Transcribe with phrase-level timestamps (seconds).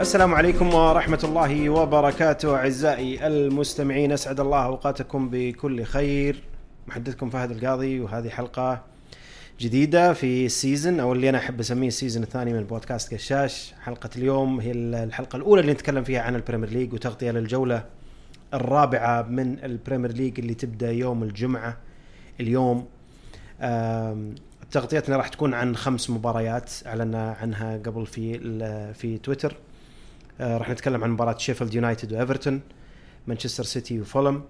[0.00, 6.42] السلام عليكم ورحمة الله وبركاته أعزائي المستمعين أسعد الله أوقاتكم بكل خير.
[6.88, 8.82] محدثكم فهد القاضي وهذه حلقة
[9.60, 13.74] جديدة في ال season أو اللي أنا أحب أسميه ال season الثاني من بودكاست قشاش.
[13.82, 17.84] حلقة اليوم هي الحلقة الأولى اللي نتكلم فيها عن البريمير ليج وتغطية للجولة
[18.54, 21.76] الرابعة من البريمير ليج اللي تبدأ يوم الجمعة
[22.40, 22.86] اليوم.
[24.70, 28.38] تغطيتنا راح تكون عن خمس مباريات أعلنا عنها قبل في
[28.94, 29.56] في تويتر.
[30.40, 32.60] راح نتكلم عن مباراة شيفيلد يونايتد وايفرتون
[33.26, 34.42] مانشستر سيتي وفولم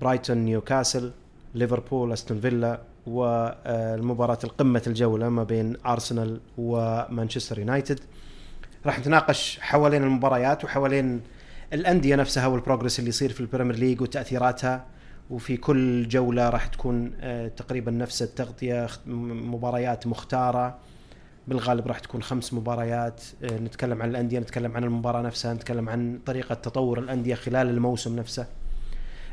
[0.00, 1.12] برايتون نيوكاسل
[1.54, 8.00] ليفربول استون فيلا والمباراة القمة الجولة ما بين ارسنال ومانشستر يونايتد
[8.86, 11.20] راح نتناقش حوالين المباريات وحوالين
[11.72, 14.84] الأندية نفسها وال progress اللي يصير في البريمير ليج وتأثيراتها.
[15.30, 18.22] وفي كل جولة راح تكون آه، تقريبا نفس
[19.06, 20.78] م- مباريات مختارة.
[21.48, 26.18] بالغالب راح تكون خمس مباريات آه، نتكلم عن الأندية نتكلم عن المباراة نفسها نتكلم عن
[26.26, 28.46] طريقة تطور الأندية خلال الموسم نفسه.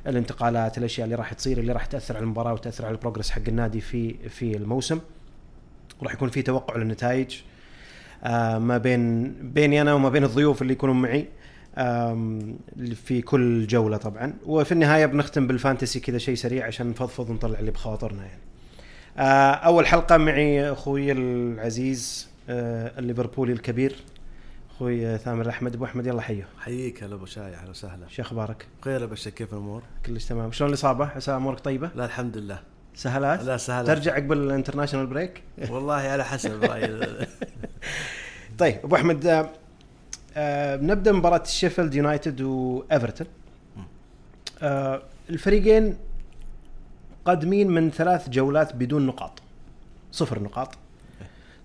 [0.08, 3.42] الانتقالات الأشياء اللي راح تصير اللي راح تأثر على المباراة وتأثر على ال progress حق
[3.48, 5.00] النادي في في الموسم.
[6.02, 7.38] وراح يكون في توقع للنتائج
[8.24, 11.28] آه، ما بين بيني أنا وما بين الضيوف اللي يكونون معي
[12.96, 14.34] في كل جولة طبعا.
[14.46, 18.51] وفي النهاية بنختم بال fantasy كذا شيء سريع عشان نفضفض ونطلع اللي بخواطرنا يعني.
[19.18, 23.96] آه، أول حلقة معي أخوي العزيز آه، الليفربولي الكبير
[24.76, 28.68] أخوي ثامر أحمد أبو أحمد يلا حيه حييك هلا أبو شاي أهلا وسهلا شو أخبارك؟
[28.82, 32.60] خير يا باشا كيف الأمور؟ كلش تمام شلون الإصابة؟ عسى أمورك طيبة؟ لا الحمد لله
[32.96, 37.28] سهلات؟ لا سهلا ترجع عقب ال international break؟ والله على حسب رأيي
[38.58, 39.50] طيب أبو أحمد آه،
[40.36, 43.28] آه، نبدأ مباراة شيفيلد يونايتد وايفرتون
[44.62, 45.98] آه، الفريقين
[47.26, 49.42] قادمين من ثلاث جولات بدون نقاط.
[50.12, 50.76] صفر نقاط.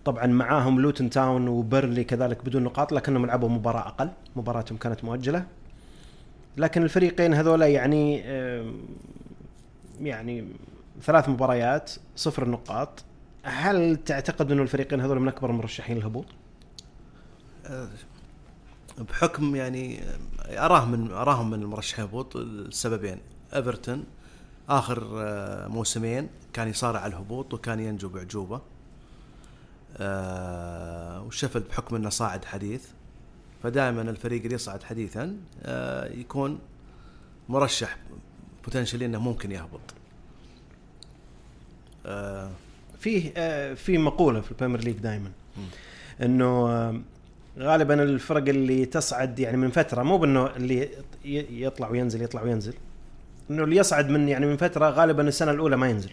[0.05, 5.47] طبعا معاهم لوتن تاون وبرلي كذلك بدون نقاط لكنهم لعبوا مباراة أقل مباراتهم كانت مؤجلة.
[6.57, 8.19] لكن الفريقين هذولا يعني
[10.01, 10.49] يعني
[11.03, 13.05] ثلاث مباريات صفر نقاط.
[13.43, 16.27] هل تعتقد انه الفريقين هذول من أكبر المرشحين للهبوط؟
[18.99, 20.01] بحكم يعني
[20.51, 23.19] اراه من أراهم من المرشحين هبوط السببين
[23.55, 24.05] إيفرتون
[24.69, 28.61] آخر آه، موسمين كان يصارع على الهبوط وكان ينجو باعجوبه
[29.97, 32.85] آه، وشفل بحكم إنه صاعد حديث
[33.63, 36.59] فدائما الفريق اللي يصعد حديثا آه، يكون
[37.49, 37.97] مرشح
[38.65, 39.81] بوتنشلي إنه ممكن يهبط
[42.07, 42.51] آه،
[42.99, 45.31] فيه آه، في مقولة في ال Premier League دائما.
[46.23, 47.01] إنه آه،
[47.59, 50.89] غالبا الفرق اللي تصعد يعني من فترة مو بإنه اللي
[51.25, 52.75] يطلع وينزل يطلع وينزل
[53.51, 56.11] إنه اللي يصعد من يعني من فترة غالبا السنة الأولى ما ينزل.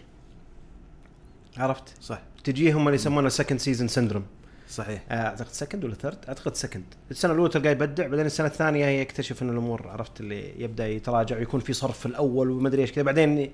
[1.56, 2.22] عرفت؟ صح.
[2.44, 4.24] تجيهم اللي يسمونه ال second season syndrome
[4.70, 5.02] صحيح.
[5.10, 9.50] أعتقد second ولا third أعتقد second السنة الأولى تلقاه يبدع بعدين السنة الثانية يكتشف إن
[9.50, 13.04] الأمور عرفت؟ اللي يبدأ يتراجع ويكون في صرف في الأول وما أدري إيش كذا.
[13.04, 13.52] بعدين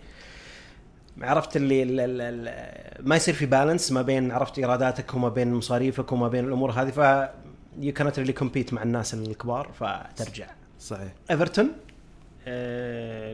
[1.22, 5.54] عرفت اللي ال ال ال ما يصير في balance ما بين عرفت؟ ايراداتك وما بين
[5.54, 6.90] مصاريفك وما بين الأمور هذه.
[6.90, 7.28] ف
[7.78, 10.46] يو كانت ريلي كومبيت مع الناس الكبار فترجع.
[10.80, 11.12] صحيح.
[11.30, 11.89] ايفرتون آه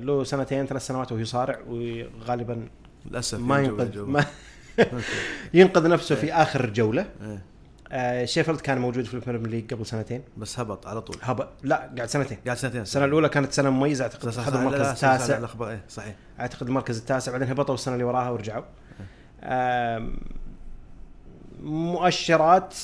[0.04, 2.68] له سنتين ثلاث سنوات وهو يصارع وغالبا
[3.06, 4.00] للأسف ما ينقذ.
[4.00, 4.24] ما
[5.54, 7.06] ينقذ نفسه في آخر جولة.
[7.22, 7.42] إيه.
[7.92, 10.22] آه شيفيلد كان موجود في ال Premier League قبل سنتين.
[10.36, 11.16] بس هبط على طول.
[11.22, 11.48] هبط.
[11.62, 12.38] لا قاعد سنتين.
[12.44, 12.80] قاعد سنتين.
[12.80, 15.38] السنة الأولى كانت سنة مميزة أعتقد اخذ المركز التاسع.
[15.68, 16.14] إيه، صحيح.
[16.40, 18.64] أعتقد المركز التاسع بعدين هبطوا السنة اللي وراها ورجعوا.
[19.42, 20.18] آم،
[21.62, 22.74] مؤشرات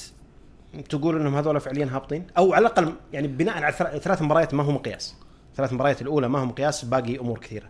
[0.88, 4.62] تقول إنهم هذول فعليا هابطين أو على الأقل يعني بناء على ثلا- ثلاث مباريات ما
[4.62, 5.14] هو مقياس.
[5.56, 7.68] ثلاث مباريات الأولى ما هو مقياس باقي أمور كثيرة.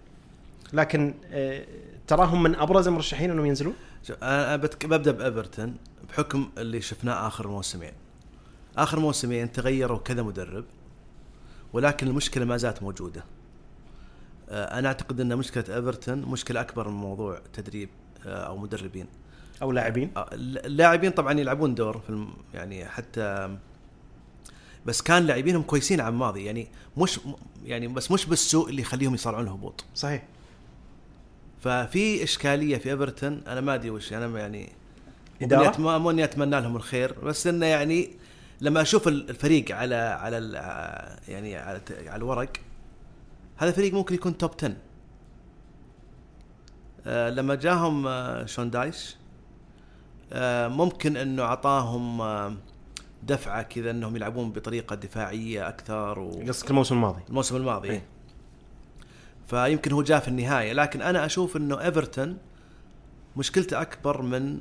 [0.72, 1.66] لكن آه،
[2.06, 3.74] تراهم من أبرز المرشحين أنهم ينزلون؟
[4.22, 5.76] أنا ببدأ بأيفرتون
[6.08, 7.92] بحكم اللي شفناه آخر موسمين.
[8.76, 10.64] آخر موسمين تغيروا كذا مدرب
[11.72, 13.24] ولكن المشكلة ما زالت موجودة.
[14.50, 17.88] آه، أنا أعتقد أن مشكلة أيفرتون مشكلة أكبر من موضوع تدريب
[18.26, 19.06] آه، أو مدربين.
[19.62, 20.10] أو لاعبين.
[20.32, 22.28] اللاعبين طبعا يلعبون دور في الم...
[22.54, 23.56] يعني حتى
[24.86, 27.20] بس كان لاعبينهم كويسين عام ماضي يعني مش
[27.64, 30.22] يعني بس مش بالسوء اللي يخليهم يصارعون الهبوط صحيح
[31.60, 34.68] ففي إشكالية في إيفرتون أنا ما أدري وش أنا يعني؟
[35.42, 38.10] إدارة؟ ما مو اني أتمنى لهم الخير بس إنه يعني
[38.60, 40.36] لما أشوف الفريق على على
[41.28, 42.52] يعني على, على الورق
[43.56, 44.74] هذا الفريق ممكن يكون توب 10
[47.06, 49.16] آه لما جاهم آه شون دايش
[50.32, 52.20] آه ممكن إنه أعطاهم
[53.22, 56.30] دفعة كذا إنهم يلعبون بطريقة دفاعية أكثر و...
[56.48, 57.94] قصدك الموسم الماضي الموسم الماضي إيه.
[57.94, 58.02] إيه.
[59.46, 62.38] فيمكن هو جاء في النهاية لكن أنا أشوف إنه إيفرتون
[63.36, 64.60] مشكلته أكبر من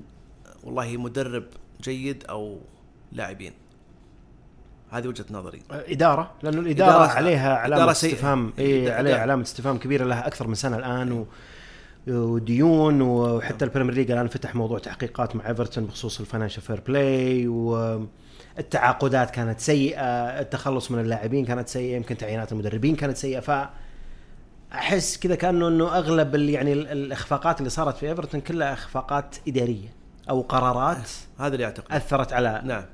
[0.64, 1.44] والله مدرب
[1.82, 2.58] جيد أو
[3.12, 3.54] لاعبين
[4.92, 7.92] هذه وجهة نظري إدارة لأنه الإدارة إدارة- عليها علامة إدارة.
[7.92, 11.26] استفهام اي إدارة- عليها علامة استفهام كبيرة لها أكثر من سنة الآن و
[12.08, 16.82] وديون وحتى ال Premier League الآن فتح موضوع تحقيقات مع إيفرتون بخصوص ال financial fair
[16.88, 17.48] play
[18.58, 20.02] والتعاقدات كانت سيئة
[20.40, 23.40] التخلص من اللاعبين كانت سيئة يمكن تعيينات المدربين كانت سيئة.
[23.40, 23.70] ف
[24.74, 29.90] أحس كذا كأنه إنه أغلب يعني ال- الإخفاقات اللي صارت في إيفرتون كلها إخفاقات إدارية
[30.30, 31.10] أو قرارات
[31.40, 31.92] هذا اللي أعتقد.
[31.96, 32.86] أثرت على نعم.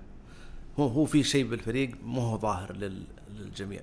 [0.80, 3.04] هو هو في شيء بالفريق مو هو ظاهر لل-
[3.40, 3.82] للجميع.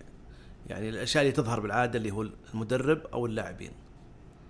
[0.68, 3.70] يعني الأشياء اللي تظهر بالعادة اللي هو المدرب أو اللاعبين.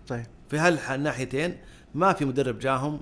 [0.09, 0.27] طيب.
[0.51, 1.57] في هالناحيتين
[1.95, 3.01] ما في مدرب جاهم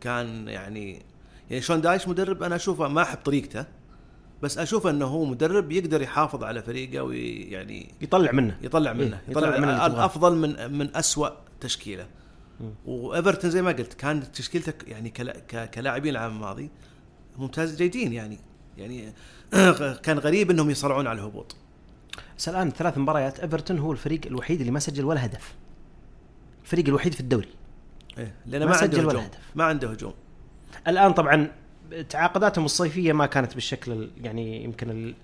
[0.00, 1.02] كان يعني
[1.50, 3.64] يعني شون دايش مدرب أنا أشوفه ما أحب طريقته
[4.42, 8.58] بس أشوف إنه هو مدرب يقدر يحافظ على فريقه ويعني يطلع منه.
[8.62, 9.16] يطلع منه.
[9.16, 9.86] إيه، يطلع يطلع, منه.
[9.86, 12.06] الأفضل من من اسوء تشكيلة.
[12.86, 15.10] وإيفرتون زي ما قلت كانت تشكيلتك يعني
[15.74, 16.70] كلاعبين العام الماضي
[17.38, 18.38] ممتاز جيدين يعني
[18.78, 19.12] يعني
[20.04, 21.56] كان غريب إنهم يصارعون على الهبوط.
[22.38, 25.54] بس الآن ثلاث مباريات إيفرتون هو الفريق الوحيد اللي ما سجل ولا هدف.
[26.64, 27.48] الفريق الوحيد في الدوري.
[28.18, 29.24] إيه لأنه ما ما, سجل عنده ولا هجوم.
[29.24, 29.38] هدف.
[29.54, 30.14] ما عنده هجوم.
[30.88, 31.48] الآن طبعا
[32.10, 35.14] تعاقداتهم الصيفية ما كانت بالشكل ال- يعني يمكن ال-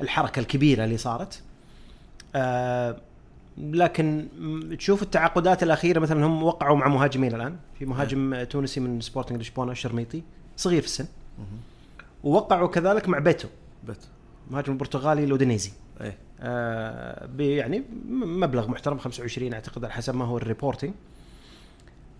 [0.00, 1.42] الحركة الكبيرة اللي صارت.
[2.34, 2.96] آه
[3.58, 4.26] لكن
[4.78, 7.56] تشوف التعاقدات الأخيرة مثلا هم وقعوا مع مهاجمين الآن.
[7.78, 10.22] في مهاجم تونسي من سبورتنج لشبونه الشرميطي
[10.56, 11.06] صغير في السن.
[12.24, 13.48] ووقعوا كذلك مع بيتو.
[13.88, 13.98] بيتو
[14.50, 16.16] مهاجم البرتغالي أودينيزي إيه.
[16.40, 20.92] آه، يعني مبلغ محترم 25 أعتقد على حسب ما هو ال reporting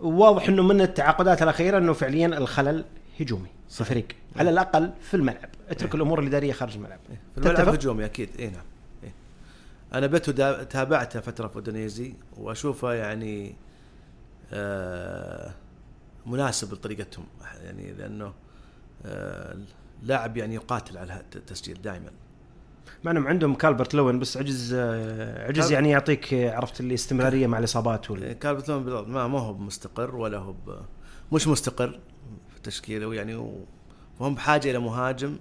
[0.01, 2.85] واضح إنه من التعاقدات الأخيرة إنه فعليا الخلل
[3.21, 4.07] هجومي في الفريق
[4.37, 5.49] على الأقل في الملعب.
[5.69, 6.99] اترك الأمور الاداريه خارج الملعب.
[7.11, 7.21] إيه.
[7.35, 8.29] في الملعب؟ هجومي أكيد.
[8.39, 8.65] اي نعم.
[9.05, 9.13] إيه.
[9.95, 13.55] أنا دا- تابعته فترة في إندونيزي وأشوفه يعني
[14.53, 15.53] آه
[16.27, 17.25] مناسب لطريقتهم
[17.65, 18.33] يعني لأنه
[19.07, 19.57] آه
[20.03, 22.11] لاعب يعني يقاتل على التسجيل دائما.
[23.07, 27.59] مع انهم عندهم كالبرت لوين بس عجز آه، عجز يعني يعطيك آه، عرفت الاستمراريه مع
[27.59, 28.33] الإصابات وال...
[28.33, 30.81] كالفرت لون بالضبط ما ما هو مستقر ولا هو ب-
[31.33, 32.01] مش مستقر
[32.55, 33.65] في تشكيله يعني و-
[34.21, 35.37] وهم بحاجة إلى مهاجم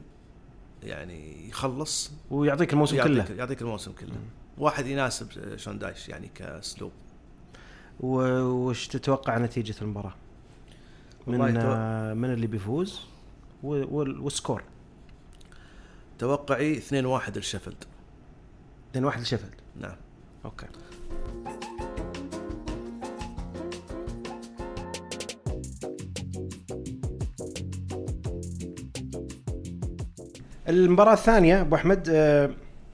[0.84, 2.12] يعني يخلص.
[2.32, 3.36] ويعطيك الموسم يعطيك كله.
[3.38, 4.10] يعطيك الموسم كله.
[4.58, 6.92] واحد يناسب شون دايش يعني كأسلوب.
[8.00, 10.14] وش تتوقع نتيجة المباراة؟
[11.28, 13.00] من آه، من اللي بيفوز
[13.64, 14.64] وال score؟
[16.20, 17.84] توقعي 2-1 لشيفيلد.
[18.98, 19.96] 2-1 لشيفيلد؟ نعم.
[20.46, 20.66] okay.
[30.70, 32.50] المباراة الثانية أبو أحمد آه،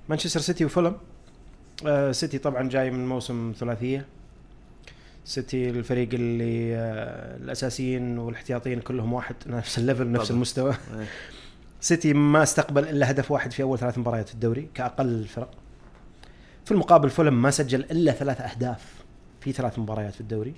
[0.10, 0.98] مانشستر سيتي وفولم.
[1.88, 4.06] آه، سيتي طبعا جاي من موسم ثلاثية.
[5.26, 10.36] سيتي الفريق اللي آه، الأساسيين والاحتياطيين كلهم واحد نفس ال level نفس طبعاً.
[10.38, 10.72] المستوى.
[11.00, 11.06] إيه.
[11.82, 15.52] سيتي ما استقبل إلا هدف واحد في أول ثلاث مباريات في الدوري كأقل الفرق
[16.66, 19.04] في المقابل فولم ما سجل إلا ثلاث أهداف
[19.42, 20.54] في ثلاث مباريات في الدوري.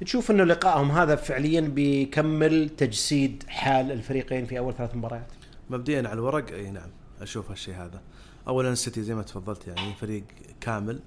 [0.00, 5.26] تشوف إنه لقائهم هذا فعليا بيكمل تجسيد حال الفريقين في أول ثلاث مباريات.
[5.70, 8.00] مبدئيا على الورق أي نعم أشوف هالشيء هذا.
[8.48, 10.24] اولا السيتي زي ما تفضلت يعني فريق
[10.60, 11.00] كامل.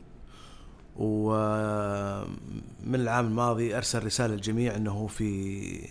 [0.96, 2.26] ومن
[2.86, 5.90] العام الماضي أرسل رسالة للجميع إنه في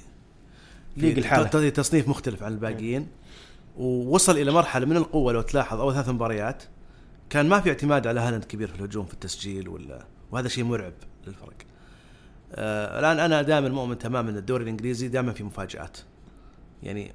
[0.96, 1.68] league الحالة.
[1.68, 3.06] تصنيف مختلف عن الباقيين.
[3.76, 6.62] ووصل إلى مرحلة من القوة لو تلاحظ أول ثلاث مباريات
[7.30, 10.92] كان ما في اعتماد على هالاند كبير في الهجوم في التسجيل ولا وهذا شيء مرعب
[11.26, 11.54] للفرق.
[12.52, 15.98] آه الآن أنا دائما مؤمن تماما إن الدوري الإنجليزي دائما في مفاجآت.
[16.82, 17.12] يعني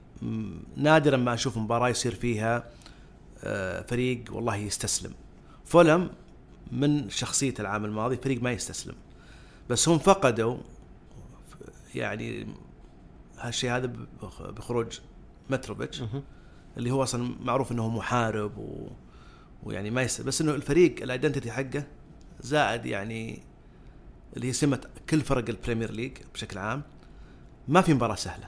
[0.76, 2.64] نادرا ما أشوف مباراة يصير فيها
[3.44, 5.12] آه فريق والله يستسلم.
[5.66, 6.10] فولم
[6.72, 8.96] من شخصية العام الماضي فريق ما يستسلم.
[9.70, 10.58] بس هم فقدوا
[11.96, 12.48] يعني
[13.40, 15.00] هالشيء هذا بخ- بخروج
[15.50, 16.04] متروفيتش
[16.78, 18.88] اللي هو أصلا معروف إنه محارب و...
[19.64, 20.22] ويعني ما يس...
[20.22, 21.84] بس إنه الفريق ال identity حقه
[22.42, 23.44] زائد يعني
[24.36, 26.82] اللي هي سمة كل فرق ال Premier League بشكل عام.
[27.68, 28.48] ما في مباراة سهلة.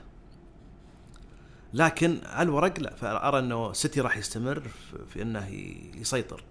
[1.74, 4.62] لكن على الورق لا فأرى إنه سيتي راح يستمر
[5.08, 5.48] في, إنه
[5.94, 6.44] يسيطر.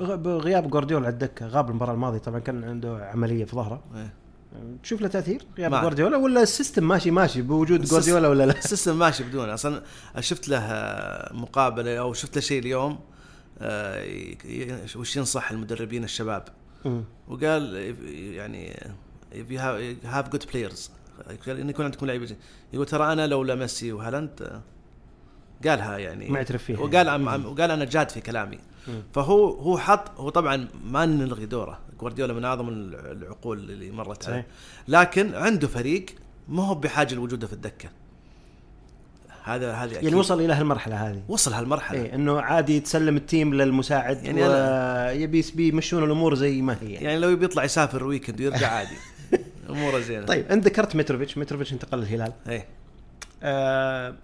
[0.00, 3.82] بغياب جوارديولا على الدكة غاب المباراة الماضية طبعا كان عنده عملية في ظهره.
[3.94, 4.14] إيه.
[4.82, 8.64] تشوف له تأثير؟ غياب جوارديولا ولا ال system ماشي ماشي بوجود جوارديولا ولا لا؟ ال
[8.64, 9.82] system ماشي بدون أصلا
[10.20, 10.60] شفت له
[11.32, 12.98] مقابلة أو شفت له شيء اليوم
[13.60, 14.04] آه،
[14.96, 16.44] وش ينصح المدربين الشباب.
[17.28, 17.74] وقال
[18.34, 18.72] يعني
[19.32, 20.90] if you have, you have good players.
[21.46, 22.36] قال إن يكون عندكم لعيبه
[22.72, 24.62] يقول ترى أنا لولا ميسي وهالاند آه،
[25.68, 26.28] قالها يعني.
[26.28, 26.78] ما يعترف فيها.
[26.80, 28.58] وقال عم- وقال أنا جاد في كلامي.
[29.14, 31.78] فهو هو حط هو طبعا ما نلغي دوره.
[32.00, 34.46] جوارديولا من أعظم العقول اللي مرت عليه.
[34.88, 36.06] لكن عنده فريق
[36.48, 37.88] ما هو بحاجة لوجوده في الدكة.
[39.44, 40.14] هذا هذه يعني.
[40.14, 41.22] وصل إلى هالمرحلة هذه.
[41.28, 42.02] وصل هالمرحلة.
[42.02, 46.92] إيه إنه عادي تسلم ال team للمساعد يعني ويبي بيمشون الأمور زي ما هي.
[46.92, 47.04] يعني.
[47.04, 48.96] يعني لو بيطلع يسافر weekend ويرجع عادي.
[49.70, 50.26] اموره زينة.
[50.26, 51.38] طيب أنت ذكرت متروفيتش.
[51.38, 52.32] متروفيتش انتقل للهلال.
[52.48, 52.66] إيه.
[53.42, 54.14] آه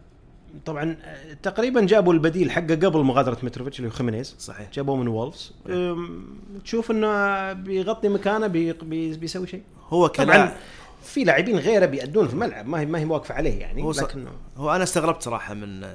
[0.66, 4.70] طبعا آه، تقريبا جابوا البديل حقه قبل مغادرة متروفيتش اللي هو خيمينيز صحيح.
[4.70, 5.52] جابوه من وولفز.
[5.68, 6.24] أم،
[6.64, 9.62] تشوف إنه بيغطي مكانه بي بي بيسوي شيء.
[9.88, 10.56] هو طبعا
[11.02, 14.30] في لاعبين غيره بيأدون في الملعب ما هي ما هي واقفة عليه يعني هو لكنه
[14.56, 15.86] هو أنا استغربت صراحة من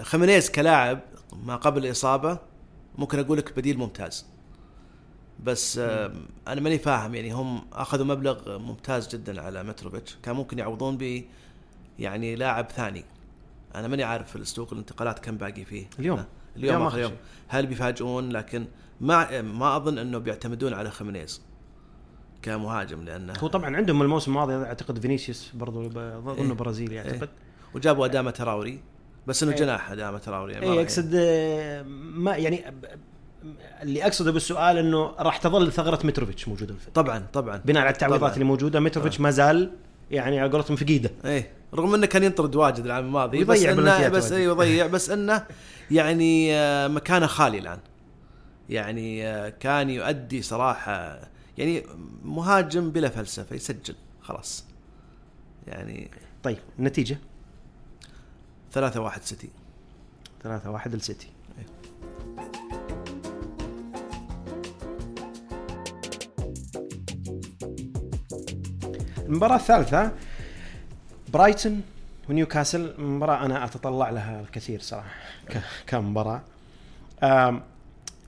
[0.00, 1.00] خيمينيز كلاعب
[1.46, 2.38] ما قبل الإصابة
[2.98, 4.26] ممكن أقول لك بديل ممتاز.
[5.44, 6.12] بس آه،
[6.48, 11.22] أنا ماني فاهم يعني هم أخذوا مبلغ ممتاز جدا على متروفيتش كان ممكن يعوضون ب
[11.98, 13.04] يعني لاعب ثاني.
[13.76, 15.86] أنا ماني عارف في السوق الانتقالات كم باقي فيه.
[15.98, 16.24] اليوم.
[16.56, 17.12] اليوم آخر يوم.
[17.48, 18.66] هل بيفاجئون؟ لكن
[19.00, 21.42] ما ما أظن إنه بيعتمدون على خيمينيز
[22.42, 26.52] كمهاجم لأنه هو طبعا عندهم الموسم الماضي أعتقد فينيسيوس برضو ب- أظن إيه.
[26.52, 27.28] برازيلي أعتقد.
[27.74, 28.80] وجابوا ادامه تراوري.
[29.26, 29.58] بس إنه إيه.
[29.58, 30.52] جناح ادامه تراوري.
[30.52, 31.82] يعني اي راح- اقصد آه،
[32.14, 32.64] ما يعني
[33.82, 37.56] اللي أقصده بالسؤال إنه راح تظل ثغرة متروفيتش موجودة في طبعا طبعا.
[37.64, 38.32] بناء على التعويضات طبعاً.
[38.34, 39.70] اللي موجودة متروفيتش ما زال
[40.10, 44.32] يعني على قولتهم فقيده إيه رغم إنه كان ينطرد واجد العام الماضي بس إنه بس.
[44.32, 45.46] إيه يضيع بس إنه
[45.90, 47.78] يعني آه، مكانه خالي الآن.
[48.68, 51.20] يعني آه، كان يؤدي صراحة
[51.58, 51.86] يعني
[52.24, 54.64] مهاجم بلا فلسفة يسجل خلاص.
[55.66, 56.10] يعني
[56.42, 57.18] طيب النتيجة؟
[58.72, 59.48] ثلاثة واحد سيتي.
[60.42, 60.94] 3 1
[69.26, 70.12] المباراة الثالثة
[71.32, 71.82] برايتون
[72.28, 75.14] ونيوكاسل مباراة أنا أتطلع لها الكثير صراحة
[75.86, 76.42] كمباراة.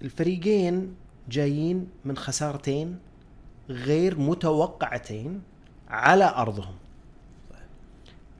[0.03, 0.95] الفريقين
[1.29, 2.99] جايين من خسارتين
[3.69, 5.43] غير متوقعتين
[5.89, 6.75] على أرضهم.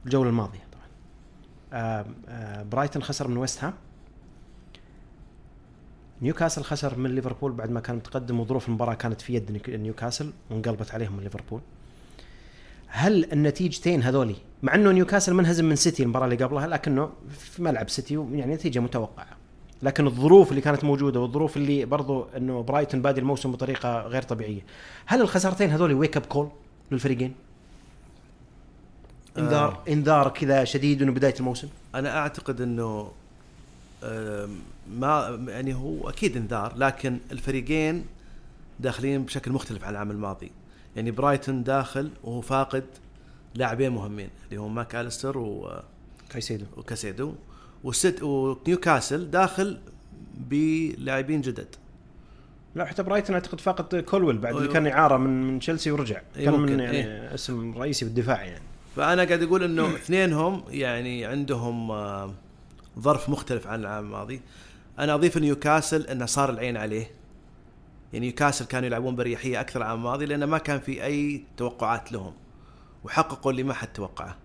[0.05, 2.05] الجولة الماضية طبعا.
[2.63, 3.73] برايتون خسر من ويست هام.
[6.21, 10.91] نيوكاسل خسر من ليفربول بعد ما كان متقدم وظروف المباراة كانت في يد نيوكاسل وانقلبت
[10.91, 11.61] عليهم من ليفربول.
[12.89, 17.89] هل النتيجتين هذولي مع إنه نيوكاسل منهزم من سيتي المباراة اللي قبلها لكنه في ملعب
[17.89, 19.39] سيتي يعني نتيجة متوقعة.
[19.83, 24.61] لكن الظروف اللي كانت موجودة والظروف اللي برضو إنه برايتون بادي الموسم بطريقة غير طبيعية
[25.05, 26.49] هل الخسارتين هذولي wake up call
[26.91, 27.33] للفريقين؟
[29.37, 29.91] انذار آه.
[29.91, 33.11] إنذار كذا شديد إنه بداية الموسم؟ أنا أعتقد إنه
[34.91, 38.05] ما يعني هو أكيد إنذار لكن الفريقين
[38.79, 40.51] داخلين بشكل مختلف عن العام الماضي.
[40.95, 42.83] يعني برايتون داخل وهو فاقد
[43.55, 45.79] لاعبين مهمين اللي هم ماك اليستر و
[46.29, 46.65] كايسيدو.
[46.77, 47.33] وكاسيدو.
[47.83, 49.79] وست ونيوكاسل داخل
[50.37, 51.75] بلاعبين جدد.
[52.75, 54.73] لا حتى برايتون أعتقد فاقد كولويل بعد اللي أيوة.
[54.73, 56.21] كان اعاره من من تشيلسي ورجع.
[56.37, 57.33] أي كان من يعني إيه.
[57.33, 58.63] اسم رئيسي بالدفاع يعني.
[58.95, 62.33] فأنا قاعد أقول إنه اثنينهم يعني عندهم آه،
[62.99, 64.41] ظرف مختلف عن العام الماضي.
[64.99, 67.11] أنا أضيف نيوكاسل إنه صار العين عليه.
[68.13, 72.33] يعني نيوكاسل كانوا يلعبون بريحيه أكثر العام الماضي لأنه ما كان في أي توقعات لهم
[73.03, 74.37] وحققوا اللي ما حد توقعه.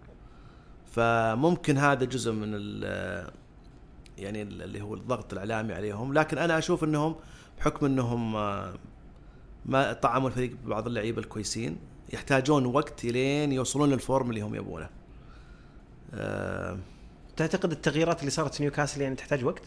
[0.92, 3.32] فممكن هذا جزء من ال
[4.18, 6.14] يعني ال- اللي هو الضغط الإعلامي عليهم.
[6.14, 7.16] لكن أنا أشوف إنهم
[7.58, 8.74] بحكم إنهم آه،
[9.66, 11.78] ما طعموا الفريق ببعض اللعيبة الكويسين
[12.12, 14.88] يحتاجون وقت لين يوصلون لل form اللي هم يبونه.
[16.14, 16.78] آه،
[17.36, 19.62] تعتقد التغييرات اللي صارت في نيوكاسل يعني تحتاج وقت؟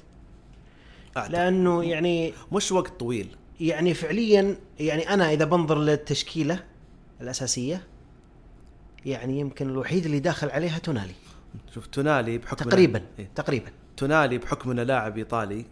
[1.18, 3.36] أعتقد لأنه يعني مش وقت طويل.
[3.60, 6.64] يعني فعليا يعني أنا إذا بنظر للتشكيلة
[7.22, 7.84] الأساسية
[9.06, 11.14] يعني يمكن الوحيد اللي داخل عليها تونالي.
[11.74, 13.72] شوف تونالي بحكم تقريبا إيه؟ تقريبا.
[13.98, 15.66] تونالي بحكم انه لاعب إيطالي.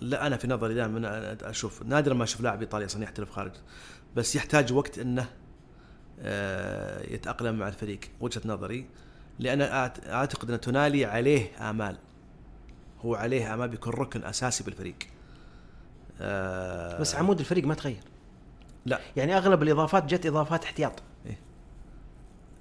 [0.00, 3.52] لا أنا في نظري دائما أشوف نادرا ما أشوف لاعب إيطالي أصلا يحترف خارج
[4.16, 5.26] بس يحتاج وقت إنه
[6.20, 8.86] آه، يتأقلم مع الفريق وجهة نظري.
[9.38, 9.60] لأن
[10.06, 11.96] أعتقد إن تونالي عليه آمال.
[13.00, 14.96] هو عليه آمال بيكون ركن أساسي بالفريق.
[16.20, 18.00] آه، بس عمود الفريق ما تغير.
[18.86, 19.00] لا.
[19.16, 21.02] يعني أغلب الإضافات جت إضافات احتياط.
[21.26, 21.38] إيه.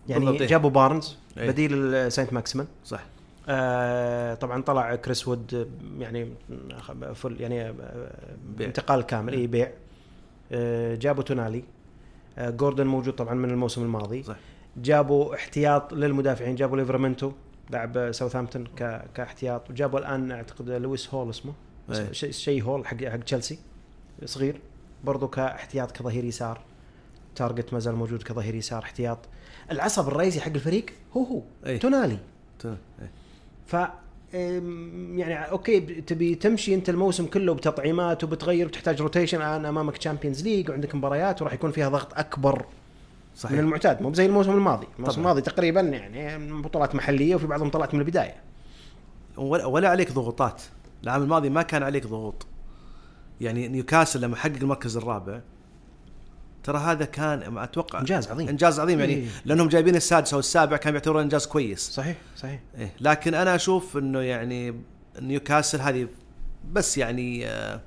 [0.09, 0.47] يعني بالضبط، إيه.
[0.47, 1.51] جابوا بارنز إيه.
[1.51, 2.67] بديل ساينت ماكسيمان.
[2.85, 3.03] صح.
[3.49, 5.69] آه طبعا طلع كريس وود
[5.99, 6.29] يعني
[7.15, 7.73] فل يعني آه،
[8.57, 8.67] بيع.
[8.67, 9.71] انتقال كامل اي بيع.
[10.51, 11.63] آه جابوا تونالي.
[12.37, 14.23] آه جوردن موجود طبعا من الموسم الماضي.
[14.23, 14.35] صح.
[14.77, 17.31] جابوا احتياط للمدافعين جابوا ليفرامنتو
[17.69, 18.67] لاعب ساوثهامبتون
[19.15, 19.69] كاحتياط.
[19.69, 21.51] وجابوا الآن أعتقد لويس هول اسمه.
[21.51, 21.55] إيه.
[22.11, 23.59] شيء شي هول حق حق تشيلسي
[24.25, 24.61] صغير.
[25.03, 26.59] برضو كاحتياط كظهير يسار.
[27.35, 29.17] تارجت ما زال موجود كظهير يسار احتياط.
[29.71, 30.85] العصب الرئيسي حق الفريق
[31.17, 31.79] هو هو إيه.
[31.79, 32.17] تونالي.
[32.59, 33.11] تون- إيه.
[33.67, 33.75] ف
[35.15, 40.69] يعني أوكي تبي تمشي أنت الموسم كله بتطعيمات وبتغير وتحتاج rotation الان أمامك Champions League
[40.69, 42.65] وعندك مباريات وراح يكون فيها ضغط أكبر من
[43.35, 44.01] صحيح المعتاد.
[44.01, 45.17] مو زي الموسم الماضي، الموسم طبعاً.
[45.17, 48.35] الماضي تقريبا يعني بطولات محلية وفي بعضهم طلعت من البداية.
[49.37, 50.61] ولا, ولا عليك ضغوطات.
[51.05, 52.47] العام الماضي ما كان عليك ضغوط.
[53.41, 55.41] يعني نيوكاسل لما حقق المركز الرابع
[56.63, 58.49] ترى هذا كان أتوقع إنجاز عظيم.
[58.49, 58.99] إنجاز عظيم.
[58.99, 59.27] يعني إيه.
[59.45, 61.79] لأنهم جايبين السادس أو السابع كان يعتبرون إنجاز كويس.
[61.91, 62.59] صحيح صحيح.
[62.77, 64.81] إيه لكن أنا أشوف إنه يعني
[65.21, 66.07] نيوكاسل هذه
[66.71, 67.81] بس يعني آه،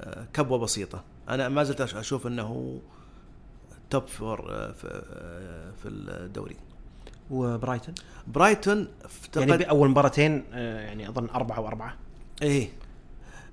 [0.00, 1.04] آه، كبوة بسيطة.
[1.28, 2.80] أنا ما زلت أشوف إنه
[3.90, 6.56] top four آه، في آه، في الدوري.
[7.30, 7.94] وبرايتون؟
[8.26, 8.88] برايتون
[9.36, 11.96] يعني بأول مباراتين يعني أظن أربعة وأربعة.
[12.42, 12.68] إيه.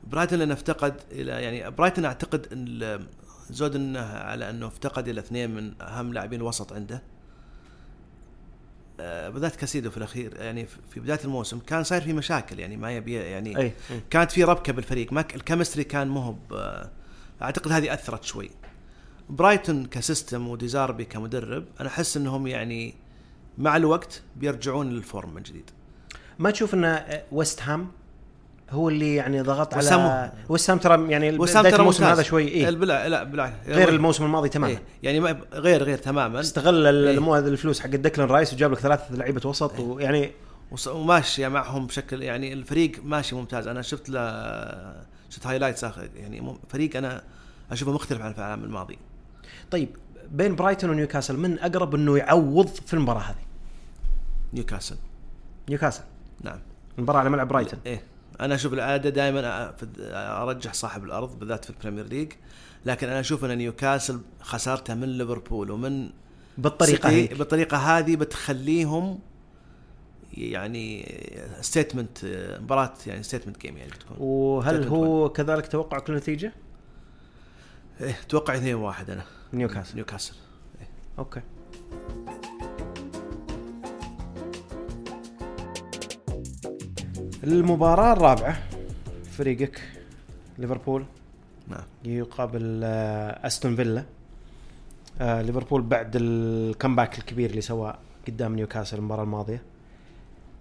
[0.08, 3.06] برايتون لأنه افتقد إلى يعني برايتون أعتقد إن
[3.50, 7.02] زود إنه على إنه افتقد إلى اثنين من أهم لاعبين الوسط عنده.
[9.00, 12.92] آه، بالذات كاسيدو في الأخير يعني في- بداية الموسم كان صاير في مشاكل يعني ما
[12.92, 13.74] يبي يعني أي.
[14.10, 15.14] كانت في ربكة بالفريق.
[15.14, 16.36] ما ال chemistry كان مو
[17.42, 18.50] أعتقد هذه أثرت شوي.
[19.30, 22.94] برايتون ك system وديزاربي كمدرب أنا أحس إنهم يعني
[23.58, 25.70] مع الوقت بيرجعون لل form من جديد.
[26.40, 27.92] ما تشوف ان آه، ويست هام
[28.72, 32.04] هو اللي يعني ضغط على ويست هام ترى يعني ويست هام ترى الموسم.
[32.04, 33.08] هذا شوي إيه؟ بالع...
[33.08, 34.82] لا بالعكس غير الموسم الماضي تماما إيه.
[35.04, 35.20] يعني
[35.54, 37.38] غير غير تماما استغل إيه.
[37.40, 39.86] الفلوس حق ديكلان رايس وجاب لك ثلاث لعيبة وسط إيه.
[39.86, 40.32] ويعني
[40.72, 44.22] وص- وماشي معهم بشكل يعني الفريق ماشي ممتاز أنا شفت له
[45.30, 47.24] شفت highlights آخر يعني فريق أنا
[47.72, 48.98] أشوفه مختلف عن العام الماضي
[49.72, 49.90] طيب
[50.32, 53.36] بين برايتون ونيوكاسل من أقرب إنه يعوض في المباراة هذه؟
[54.54, 54.96] نيوكاسل
[55.70, 56.04] نيوكاسل
[56.42, 56.60] نعم
[56.98, 58.02] المباراة على ملعب برايتون إيه
[58.42, 59.74] أنا أشوف العادة دائما
[60.42, 62.32] أرجح صاحب الأرض بالذات في ال Premier League.
[62.86, 66.10] لكن أنا أشوف إن نيوكاسل خسارته من ليفربول ومن
[66.58, 69.20] بالطريقة هيك بالطريقة هذه بتخليهم
[70.34, 71.16] يعني
[71.62, 72.18] statement
[72.62, 74.18] مباراة يعني statement game يعني بتكون.
[74.20, 76.54] وهل هو كذلك توقعك للنتيجه؟
[78.02, 79.24] إيه أتوقع 2 1 أنا.
[79.54, 79.96] نيوكاسل.
[79.96, 80.34] نيوكاسل.
[81.20, 81.42] أوكي.
[87.48, 88.58] المباراة الرابعة
[89.32, 89.82] فريقك
[90.58, 91.06] ليفربول
[91.68, 91.84] نعم.
[92.06, 94.04] يقابل آه، أستون فيلا.
[95.22, 99.62] آه، ليفربول بعد الكمباك الكبير اللي سواه قدام نيوكاسل المباراة الماضية.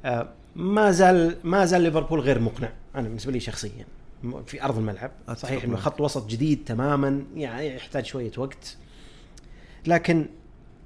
[0.05, 3.87] آه، ما زال ما زال ليفربول غير مقنع أنا بالنسبة لي شخصيا
[4.47, 5.11] في أرض الملعب.
[5.37, 5.77] صحيح إنه.
[5.77, 8.77] خط وسط جديد تماما يعني يحتاج شوية وقت.
[9.87, 10.27] لكن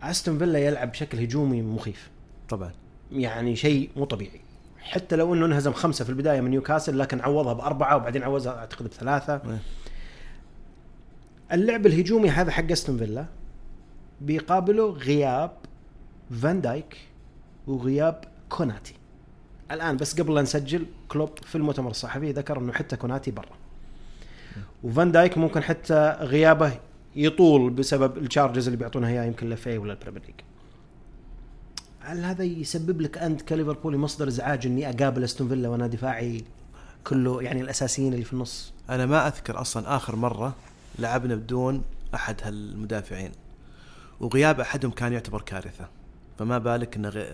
[0.03, 2.11] أستون فيلا يلعب بشكل هجومي مخيف.
[2.49, 2.73] طبعا.
[3.13, 4.41] يعني شيء مو طبيعي.
[4.81, 8.85] حتى لو إنه انهزم خمسة في البداية من نيوكاسل لكن عوضها بأربعة وبعدين عوضها أعتقد
[8.85, 9.35] بثلاثة.
[9.35, 9.59] إيه.
[11.53, 13.27] اللعب الهجومي هذا حق أستون فيلا
[14.21, 15.51] بيقابله غياب
[16.43, 16.97] فان دايك
[17.67, 18.95] وغياب كوناتي.
[19.71, 23.57] الآن بس قبل لا نسجل كلوب في المؤتمر الصحفي ذكر إنه حتى كوناتي برا.
[24.83, 26.73] وفان دايك ممكن حتى غيابه
[27.17, 30.35] يطول بسبب ال charges اللي بيعطونها إياه يمكن لفي ولا ال Premier League
[32.11, 36.45] هل هذا يسبب لك أنت كليفربولي مصدر إزعاج إني أقابل أستون فيلا وأنا دفاعي
[37.07, 40.55] كله يعني الأساسيين اللي في النص؟ أنا ما أذكر أصلا آخر مرة
[40.99, 41.83] لعبنا بدون
[42.15, 43.33] أحد هالمدافعين
[44.21, 45.89] وغياب أحدهم كان يعتبر كارثة
[46.39, 47.27] فما بالك إنه غي...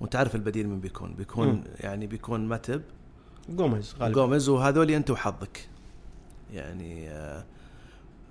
[0.00, 1.62] وانت عارف البديل من بيكون بيكون مم.
[1.80, 2.82] يعني بيكون ماتب
[3.48, 4.14] جوميز غالبا.
[4.14, 5.68] جوميز وهذول أنت وحظك.
[6.52, 7.44] يعني آه،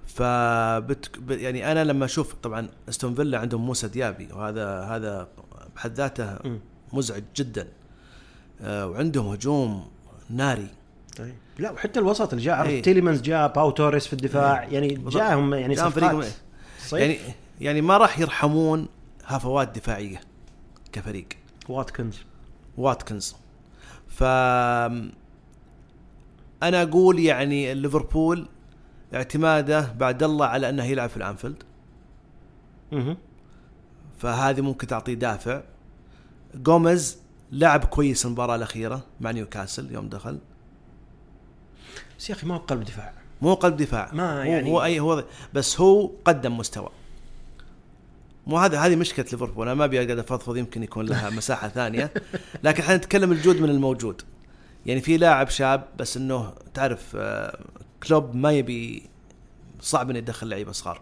[0.05, 5.27] فبت يعني أنا لما أشوف طبعا أستون فيلا عندهم موسى ديابي وهذا هذا
[5.79, 6.37] بحد ذاته.
[6.93, 7.67] مزعج جدا.
[8.61, 9.87] آه، وعندهم هجوم
[10.29, 10.67] ناري.
[11.17, 11.35] طيب.
[11.59, 12.81] لا وحتى الوسط اللي جاء عرفت؟ إيه.
[12.81, 14.63] تيليمنز جاء باو توريس في الدفاع.
[14.63, 14.87] يعني.
[14.87, 16.11] جاهم يعني جاءهم صفقات.
[16.11, 16.33] فريق
[16.79, 17.01] صيف.
[17.01, 17.17] يعني
[17.61, 18.87] يعني ما راح يرحمون
[19.25, 20.21] هفوات دفاعية
[20.91, 21.27] كفريق.
[21.69, 22.17] واتكنز.
[22.77, 23.35] واتكنز.
[24.07, 24.23] ف
[26.63, 28.47] أنا أقول يعني ليفربول
[29.13, 31.63] اعتماده بعد الله على أنه يلعب في الأنفيلد.
[34.19, 35.61] فهذه ممكن تعطيه دافع.
[36.55, 37.17] جوميز
[37.51, 40.39] لعب كويس المباراة الأخيرة مع نيوكاسل يوم دخل.
[42.19, 43.13] بس يا أخي ما هو قلب دفاع.
[43.41, 44.09] مو قلب دفاع.
[44.13, 46.89] ما يعني- هو اي هو بس هو قدم مستوى.
[48.47, 49.65] مو هذا هذه مشكلة ليفربول.
[49.67, 52.13] أنا ما أبي أقعد أفضفض يمكن يكون لها مساحة ثانية.
[52.63, 54.21] لكن إحنا نتكلم الجود من الموجود.
[54.85, 57.59] يعني في لاعب شاب بس إنه تعرف آه،
[58.07, 59.09] كلوب ما يبي
[59.81, 61.01] صعب إنه يدخل لعيبة صغار.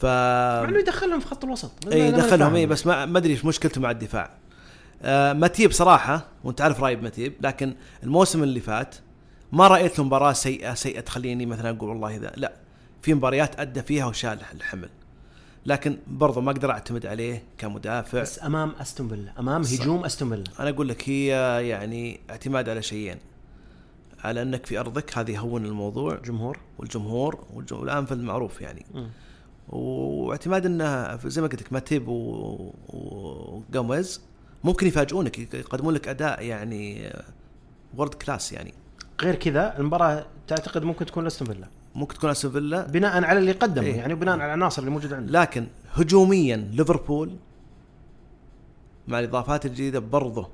[0.00, 1.70] ف مع إنه يدخلهم في خط الوسط.
[1.92, 2.54] اي أنا ما دخلهم فاهم.
[2.54, 4.30] اي بس ما أدري إيش مشكلته مع الدفاع.
[5.02, 8.94] آه متيب صراحة وأنت عارف رأيي بمتيب لكن الموسم اللي فات
[9.52, 12.52] ما رأيت له مباراة سيئة سيئة تخليني مثلا أقول والله ذا لا
[13.02, 14.88] في مباريات أدى فيها وشال الحمل.
[15.66, 18.20] لكن برضو ما أقدر أعتمد عليه كمدافع.
[18.20, 19.80] بس أمام أستون فيلا أمام صح.
[19.82, 20.44] هجوم أستون فيلا.
[20.60, 21.26] أنا أقول لك هي
[21.68, 23.18] يعني اعتماد على شيئين.
[24.24, 26.14] على إنك في أرضك هذه يهون الموضوع.
[26.24, 26.58] جمهور.
[26.78, 28.86] والجمهور والج- والانفيلد معروف يعني.
[28.94, 29.08] مم.
[29.70, 34.20] واعتماد انه زي ما قلت لك ماتيب و- وجوميز
[34.64, 37.12] ممكن يفاجئونك يقدمون لك أداء يعني
[37.96, 38.74] world class يعني.
[39.22, 41.66] غير كذا المباراة تعتقد ممكن تكون لأستون فيلا.
[41.94, 42.86] ممكن تكون استون فيلا.
[42.86, 43.94] بناء على اللي قدمه إيه.
[43.94, 47.36] يعني وبناء على العناصر اللي موجودة عنده لكن هجوميا ليفربول
[49.08, 50.48] مع الإضافات الجديدة برضه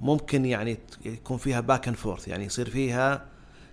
[0.00, 3.24] ممكن يعني يكون فيها back and forth يعني يصير فيها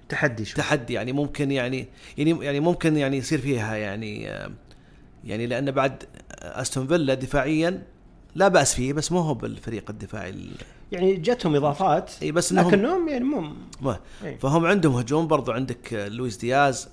[0.10, 4.22] تحدي شوي تحدي يعني ممكن يعني يعني يعني ممكن يعني يصير فيها يعني
[5.24, 6.04] يعني لأن بعد
[6.42, 7.84] أستون فيلا دفاعيا
[8.36, 10.52] لا بأس فيه بس مو هو بالفريق الدفاعي ال-
[10.92, 14.38] يعني جتهم إضافات إي بس انهم لكنهم يعني مو ما إيه.
[14.38, 16.90] فهم عندهم هجوم برضو عندك لويس دياز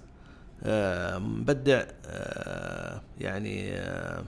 [0.64, 4.24] آه، مبدع آه، يعني آه،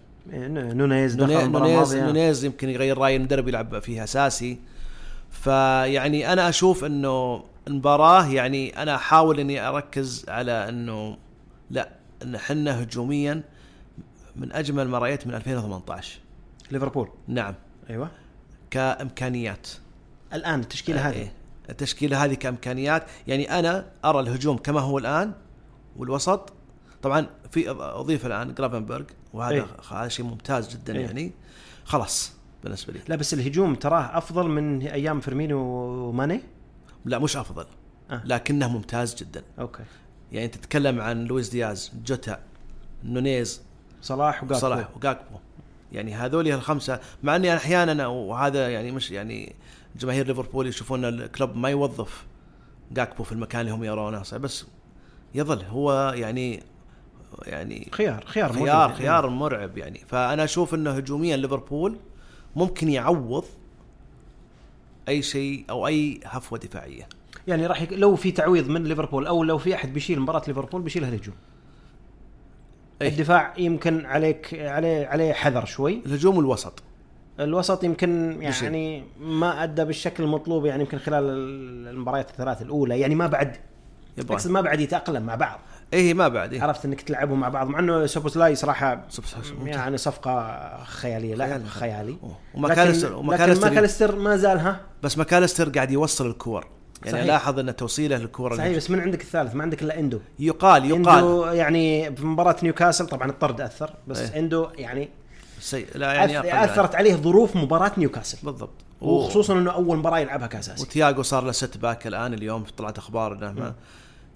[0.72, 1.94] نونيز دخل نونيز.
[1.96, 4.58] نونيز يمكن يغير رأي المدرب يلعب فيها أساسي
[5.30, 11.16] فيعني أنا أشوف إنه المباراة يعني أنا أحاول إني أركز على إنه
[11.70, 11.88] لا
[12.22, 13.42] إن إحنا هجوميا
[14.36, 16.18] من أجمل ما رأيت من 2018
[16.70, 17.08] ليفربول.
[17.28, 17.54] نعم.
[17.90, 18.10] أيوه.
[18.70, 19.68] كأمكانيات.
[20.32, 21.14] الآن التشكيلة هذه.
[21.14, 21.32] إيه.
[21.70, 23.06] التشكيلة هذه كأمكانيات.
[23.26, 25.32] يعني أنا أرى الهجوم كما هو الآن
[25.96, 26.52] والوسط.
[27.02, 29.66] طبعا في أضيف الآن جرافنبرغ وهذا إيه.
[29.90, 31.04] هذا شيء ممتاز جدا إيه.
[31.04, 31.32] يعني.
[31.84, 32.32] خلاص
[32.64, 33.00] بالنسبة لي.
[33.08, 35.58] لا بس الهجوم تراه أفضل من أيام فيرمينو
[36.08, 36.40] وماني؟
[37.06, 37.66] لا مش أفضل.
[38.10, 38.22] آه.
[38.24, 39.42] لكنه ممتاز جدا.
[39.58, 39.82] أوكي.
[40.32, 42.38] يعني تتكلم عن لويس دياز جوتا
[43.04, 43.62] نونيز
[44.02, 45.38] صلاح وقاكبو صلاح وجاكبو.
[45.92, 49.54] يعني هذول الخمسه مع إني أحيانا وهذا يعني مش يعني
[49.96, 52.26] جماهير ليفربول يشوفون إن كلوب ما يوظف
[52.92, 54.22] جاكبو في المكان اللي هم يرونه.
[54.32, 54.66] بس
[55.34, 56.62] يظل هو يعني
[57.42, 58.94] يعني خيار خيار خيار يعني.
[58.94, 60.00] خيار مرعب يعني.
[60.08, 61.98] فأنا أشوف إنه هجوميا ليفربول
[62.56, 63.44] ممكن يعوض
[65.08, 67.08] أي شيء أو أي هفوة دفاعية.
[67.48, 67.92] يعني راح يك...
[67.92, 71.34] لو في تعويض من ليفربول أو لو في أحد بيشيل مباراة ليفربول بيشيلها الهجوم
[73.02, 73.08] إيه.
[73.08, 76.00] الدفاع يمكن عليك عليه عليه حذر شوي.
[76.06, 76.82] الهجوم والوسط
[77.40, 78.38] الوسط يمكن.
[78.64, 83.00] يعني ما أدى بالشكل المطلوب يعني يمكن خلال ال- المباريات الثلاث الأولى.
[83.00, 83.56] يعني ما بعد.
[84.46, 85.60] ما بعد يتأقلم مع بعض.
[85.92, 86.62] إيه ما بعد إيه.
[86.62, 89.06] عرفت إنك تلعبهم مع بعض مع إنه سوبوسلاي صراحة
[89.64, 92.16] يعني صفقة خيالية لاعب خيالي.
[92.54, 96.66] وماكاليستر وماكاليستر ماكاليستر ما زال ها؟ بس ماكاليستر قاعد يوصل الكور.
[97.04, 97.24] يعني صحيح.
[97.24, 100.20] ألاحظ إن توصيله للكور صحيح بس من عندك الثالث؟ ما عندك إلا إندو.
[100.38, 101.08] يقال يقال.
[101.08, 104.38] إندو يعني في مباراه نيوكاسل طبعا الطرد أثر بس إيه.
[104.38, 105.08] إندو يعني
[105.60, 105.86] سي...
[105.94, 108.38] لا يعني أث- أثرت عليه ظروف مباراة نيوكاسل.
[108.42, 108.84] بالضبط.
[109.00, 113.52] وخصوصا إنه أول مباراة يلعبها كاساسي وتياجو صار له setback الآن اليوم طلعت أخبار إنه
[113.52, 113.74] ما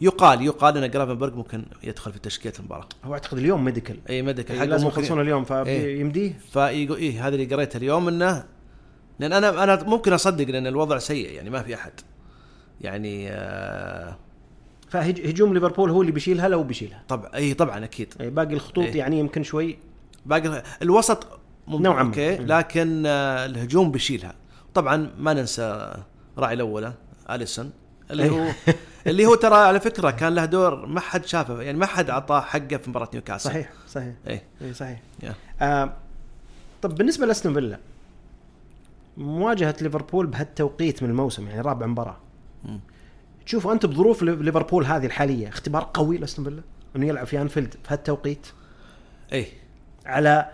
[0.01, 2.89] يقال يقال إن جرافنبرغ ممكن يدخل في تشكيلة المباراة.
[3.05, 7.55] هو أعتقد اليوم medical إي medical يعني لازم يخلصون اليوم فيمديه فيقول إيه هذا اللي
[7.55, 8.45] قريته اليوم إنه
[9.19, 11.93] لأن أنا أنا ممكن أصدق لأن الوضع سيء يعني ما في أحد.
[12.81, 14.17] يعني آه
[14.89, 17.03] فهجوم ليفربول هو اللي بيشيلها لو بيشيلها.
[17.09, 18.15] طبعا إي طبعا أكيد.
[18.19, 18.99] يعني باقي الخطوط إيه.
[18.99, 19.79] يعني يمكن شوي.
[20.27, 21.27] باقي الوسط
[21.67, 22.09] ممكن نوعاً ما.
[22.09, 22.37] أوكي.
[22.37, 24.35] لكن آه الهجوم بيشيلها.
[24.75, 25.95] طبعا ما ننسى
[26.39, 26.93] راعي الاولى
[27.31, 27.71] أليسون
[28.11, 28.31] اللي إيه.
[28.31, 28.51] هو
[29.07, 32.41] اللي هو ترى على فكرة كان له دور ما حد شافه يعني ما حد أعطاه
[32.41, 33.51] حقه في مباراة نيوكاسل.
[33.51, 34.15] صحيح صحيح.
[34.27, 34.43] إيه.
[34.63, 35.01] اي صحيح.
[35.23, 35.35] يا.
[35.61, 35.93] آه
[36.83, 37.79] طب بالنسبة لأستون فيلا
[39.17, 42.17] مواجهة ليفربول بهالتوقيت من الموسم يعني رابع مباراة.
[43.47, 46.63] تشوفوا أنت بظروف ليف- ليفربول هذه الحالية اختبار قوي لأستون فيلا؟
[46.97, 48.47] إنه يلعب في أنفيلد في هالتوقيت؟
[49.33, 49.47] إيه.
[50.07, 50.51] على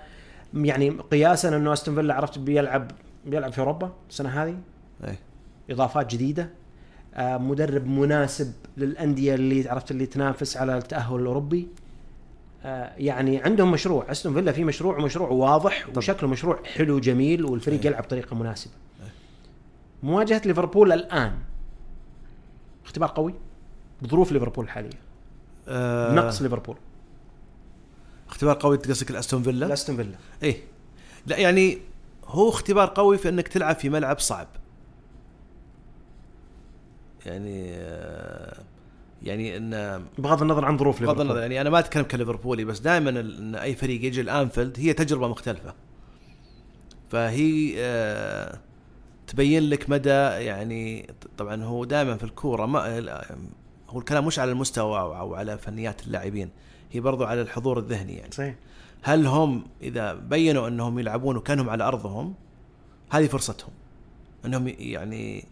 [0.54, 2.90] يعني قياسا إنه أستون فيلا عرفت بيلعب
[3.26, 4.56] بيلعب في أوروبا السنة هذه؟
[5.04, 5.18] إيه.
[5.70, 6.50] إضافات جديدة؟
[7.18, 11.68] مدرب مناسب للأندية اللي عرفت اللي تنافس على التأهل الأوروبي.
[12.64, 17.80] آه، يعني عندهم مشروع أستون فيلا في مشروع ومشروع واضح وشكله مشروع حلو جميل والفريق
[17.80, 17.86] أي.
[17.86, 18.72] يلعب بطريقة مناسبة.
[20.02, 21.38] مواجهة ليفربول الآن.
[22.84, 23.34] اختبار قوي
[24.02, 24.90] بظروف ليفربول الحاليه
[25.68, 26.14] آه.
[26.14, 26.76] نقص ليفربول.
[28.28, 30.16] اختبار قوي قصدك الاستون فيلا؟ لاستون فيلا.
[30.42, 30.56] إيه.
[31.26, 31.78] لا يعني
[32.26, 34.48] هو اختبار قوي في إنك تلعب في ملعب صعب.
[37.26, 38.62] يعني آه،
[39.22, 43.10] يعني إن بغض النظر عن ظروف بغض النظر يعني أنا ما أتكلم كليفربولي بس دائما
[43.10, 45.74] إن أي فريق يجي الأنفيلد هي تجربة مختلفة.
[47.10, 48.58] فهي آه،
[49.26, 53.02] تبين لك مدى يعني طبعا هو دائما في الكورة ما
[53.88, 56.50] هو الكلام مش على المستوى أو على فنيات اللاعبين
[56.92, 58.32] هي برضو على الحضور الذهني يعني.
[58.32, 58.54] صحيح.
[59.02, 62.34] هل هم إذا بينوا إنهم يلعبون وكانهم على أرضهم
[63.10, 63.70] هذه فرصتهم.
[64.44, 65.44] إنهم يعني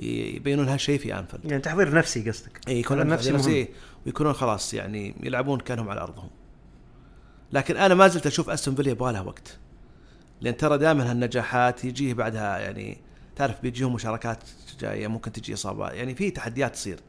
[0.00, 2.60] يبينون هالشيء في انفيلد يعني تحضير نفسي قصدك.
[2.68, 3.60] اي يكون نفسي نفسي.
[3.60, 3.68] نفسي
[4.06, 6.30] ويكونون خلاص يعني يلعبون كأنهم على أرضهم.
[7.52, 9.58] لكن أنا ما زلت أشوف أستون فيلا يبغى لها وقت.
[10.40, 12.98] لأن ترى دائما هالنجاحات يجيه بعدها يعني
[13.36, 14.38] تعرف بيجيهم مشاركات
[14.80, 17.00] جاية ممكن تجي اصابات يعني في تحديات تصير.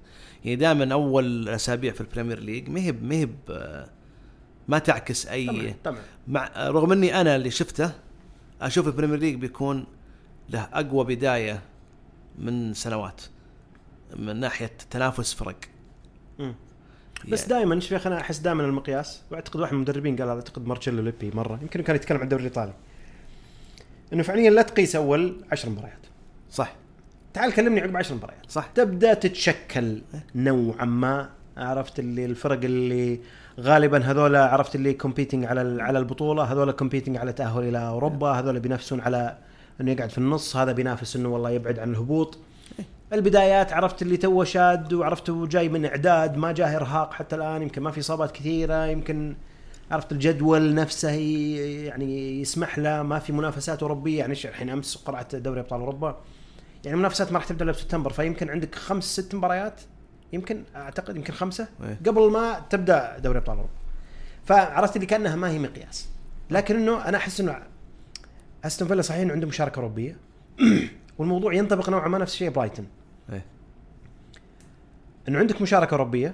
[0.44, 3.30] يعني دائما أول اسابيع في البريمير ليج ما هي ما هي
[4.68, 6.02] ما تعكس أي طبعا طبعا.
[6.28, 7.92] مع رغم إني أنا اللي شفته
[8.62, 9.86] أشوف البريمير ليج بيكون
[10.50, 11.62] له أقوى بداية
[12.40, 13.22] من سنوات
[14.16, 15.56] من ناحية تنافس فرق.
[16.40, 16.56] مم.
[17.28, 20.30] بس يعني- دائما شوف يا أخي أنا أحس دائما المقياس وأعتقد واحد من المدربين قال
[20.30, 22.74] هذا اعتقد مارتشيلو ليبي مرة يمكن كان يتكلم عن الدوري الإيطالي.
[24.14, 26.00] إنه فعليا لا تقيس أول عشر مباريات.
[26.52, 26.76] صح.
[27.34, 28.52] تعال كلمني عقب عشر مباريات.
[28.52, 28.68] صح.
[28.76, 30.02] تبدأ تتشكل
[30.36, 33.20] نوعا ما عرفت اللي الفرق اللي
[33.60, 38.60] غالبا هذول عرفت اللي competing على على البطولة هذول competing على تأهل إلى أوروبا هذول
[38.60, 39.38] بينافسون على
[39.82, 42.38] إنه يقعد في النص هذا بينافس إنه والله يبعد عن الهبوط.
[43.14, 47.62] البدايات عرفت اللي توه شاد وعرفت هو جاي من إعداد ما جاه ارهاق حتى الآن
[47.62, 49.36] يمكن ما في اصابات كثيرة يمكن
[49.92, 55.60] عرفت الجدول نفسه يعني يسمح له ما في منافسات أوروبية يعني الحين أمس قرعة دوري
[55.60, 56.18] أبطال أوروبا.
[56.86, 59.82] يعني المنافسات ما راح تبدأ إلا بسبتمبر فيمكن عندك خمس ست مباريات
[60.34, 62.00] يمكن أعتقد يمكن خمسة إيه.
[62.06, 63.74] قبل ما تبدأ دوري أبطال أوروبا.
[64.46, 66.08] فعرفت اللي كأنها ما هي مقياس.
[66.50, 67.58] لكن إنه أنا أحس إنه
[68.66, 70.18] أستون فيلا صحيح إنه عنده مشاركة أوروبية.
[71.18, 72.88] والموضوع ينطبق نوعا ما نفس الشيء برايتون.
[73.32, 73.46] إيه.
[75.28, 76.34] إنه عندك مشاركة أوروبية.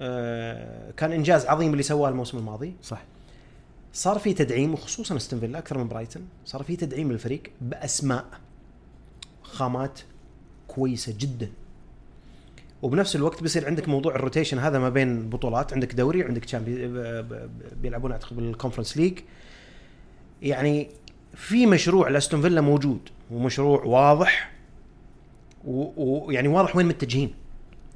[0.00, 2.74] آه، كان إنجاز عظيم اللي سواه الموسم الماضي.
[2.82, 3.02] صح.
[3.92, 8.24] صار في تدعيم وخصوصا أستون فيلا أكثر من برايتون صار في تدعيم للفريق بأسماء
[9.42, 10.00] خامات
[10.68, 11.50] كويسة جدا.
[12.82, 15.72] وبنفس الوقت بيصير عندك موضوع ال rotation هذا ما بين بطولات.
[15.72, 17.50] عندك دوري ب- ب-
[17.82, 19.18] بيلعبون أعتقد بالكونفرنس ليج
[20.42, 20.88] يعني
[21.36, 24.52] في مشروع لأستون فيلا موجود ومشروع واضح
[25.64, 27.34] ويعني واضح وين متجهين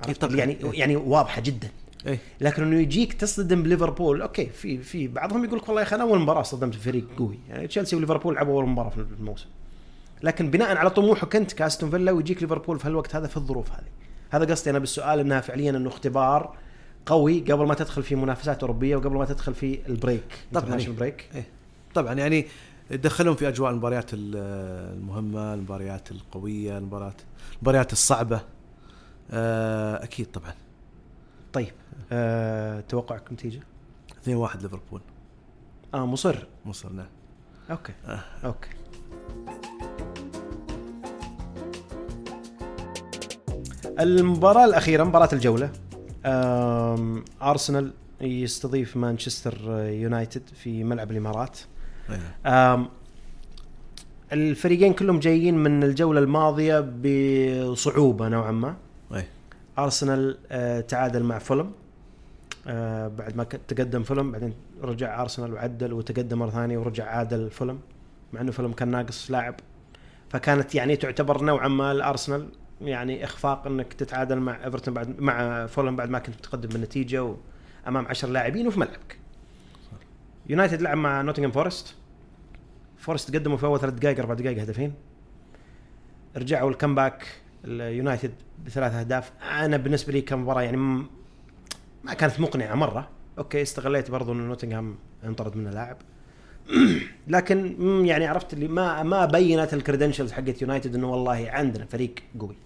[0.06, 0.36] عرفت؟ طبعاً.
[0.36, 0.80] يعني إيه.
[0.80, 1.68] يعني واضحة جدا
[2.06, 5.96] إيه لكن إنه يجيك تصطدم بليفربول أوكي في في بعضهم يقول لك والله يا أخي
[5.96, 9.46] أنا أول مباراة صدمت فريق قوي يعني تشيلسي وليفربول لعبوا أول مباراة في الموسم
[10.22, 13.88] لكن بناء على طموحك أنت كأستون فيلا ويجيك ليفربول في هالوقت هذا في الظروف هذه
[14.30, 16.54] هذا قصدي أنا بالسؤال إنها فعليا إنه اختبار
[17.06, 20.22] قوي قبل ما تدخل في منافسات أوروبية وقبل ما تدخل في ال break
[20.52, 20.78] طبعاً.
[20.78, 21.46] international break إيه
[21.94, 22.46] طبعا يعني
[22.90, 24.36] تدخلهم في أجواء المباريات ال-
[24.98, 27.20] المهمة المباريات القوية المباريات
[27.56, 28.40] المباريات الصعبة.
[29.30, 30.54] آه، أكيد طبعا.
[31.52, 31.72] طيب
[32.12, 33.60] أه توقعك نتيجة؟
[34.22, 35.00] 2 1 ليفربول.
[35.94, 37.06] آه مصر؟ مصر نعم.
[37.70, 37.92] okay.
[38.06, 38.20] آه.
[38.44, 38.68] أوكي.
[44.00, 45.70] المباراة الأخيرة مباراة الجولة.
[47.42, 51.58] أرسنال يستضيف مانشستر يونايتد في ملعب الإمارات.
[54.32, 58.76] الفريقين كلهم جايين من الجولة الماضية بصعوبة نوعا ما.
[59.14, 59.28] إيه.
[59.78, 61.72] أرسنال آه، تعادل مع فولم.
[62.66, 67.80] آه، بعد ما تقدم فولم بعدين رجع أرسنال وعدل وتقدم مرة ثانية ورجع عادل فولم
[68.32, 69.54] مع إنه فولم كان ناقص لاعب.
[70.30, 72.48] فكانت يعني تعتبر نوعا ما الأرسنال
[72.80, 77.22] يعني إخفاق إنك تتعادل مع إيفرتون بعد مع فولهام بعد ما كنت متقدم بالنتيجة
[77.86, 79.18] وأمام عشر لاعبين وفي ملعبك.
[80.46, 81.94] يونايتد لعب مع نوتنغهام فورست.
[82.98, 84.94] فورست قدموا في اول ثلاث دقائق أربع دقائق هدفين.
[86.36, 87.26] رجعوا ال comeback
[87.64, 88.32] اليونايتد
[88.66, 89.32] بثلاث أهداف.
[89.42, 93.08] أنا بالنسبة لي كمباراة يعني ما كانت مقنعة مرة.
[93.38, 95.96] okay استغليت برضو انه نوتنغهام انطرد منه لاعب
[97.28, 102.14] لكن يعني عرفت اللي ما ما بينت ال credentials حقت يونايتد إنه والله عندنا فريق
[102.40, 102.56] قوي.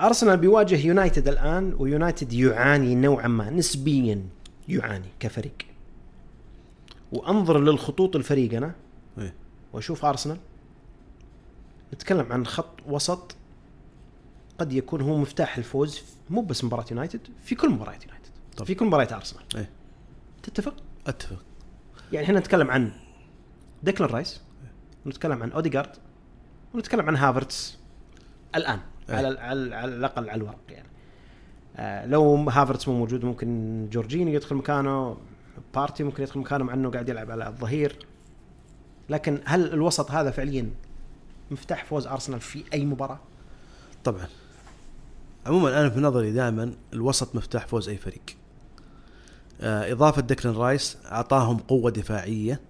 [0.00, 4.22] أرسنال بيواجه يونايتد الآن ويونايتد يعاني نوعا ما نسبيا
[4.68, 5.71] يعاني كفريق.
[7.12, 8.74] وأنظر للخطوط الفريق أنا
[9.18, 9.34] إيه.
[9.72, 10.38] وأشوف أرسنال.
[11.94, 13.36] نتكلم عن خط وسط
[14.58, 18.66] قد يكون هو مفتاح الفوز مو بس مباراة يونايتد في كل مباريات يونايتد طب.
[18.66, 19.44] في كل مباريات أرسنال.
[19.56, 19.70] إيه.
[20.42, 20.74] تتفق؟
[21.06, 21.44] أتفق.
[22.12, 22.92] يعني إحنا نتكلم عن
[23.82, 24.40] ديكلان رايس
[25.06, 25.90] ونتكلم عن اوديجارد
[26.74, 27.78] ونتكلم عن هافرتس
[28.54, 29.16] الآن أي.
[29.16, 30.88] على على على الأقل على الورق يعني.
[31.76, 35.16] آه لو هافرتس مو موجود ممكن جورجينيو يدخل مكانه.
[35.74, 38.06] بارتي ممكن يدخل مكانه مع انه قاعد يلعب على الظهير.
[39.08, 40.70] لكن هل الوسط هذا فعليا
[41.50, 43.18] مفتاح فوز أرسنال في أي مباراة؟
[44.04, 44.26] طبعا.
[45.46, 48.22] عموما أنا في نظري دائما الوسط مفتاح فوز أي فريق.
[49.60, 52.60] آه إضافة ديكلان رايس أعطاهم قوة دفاعية.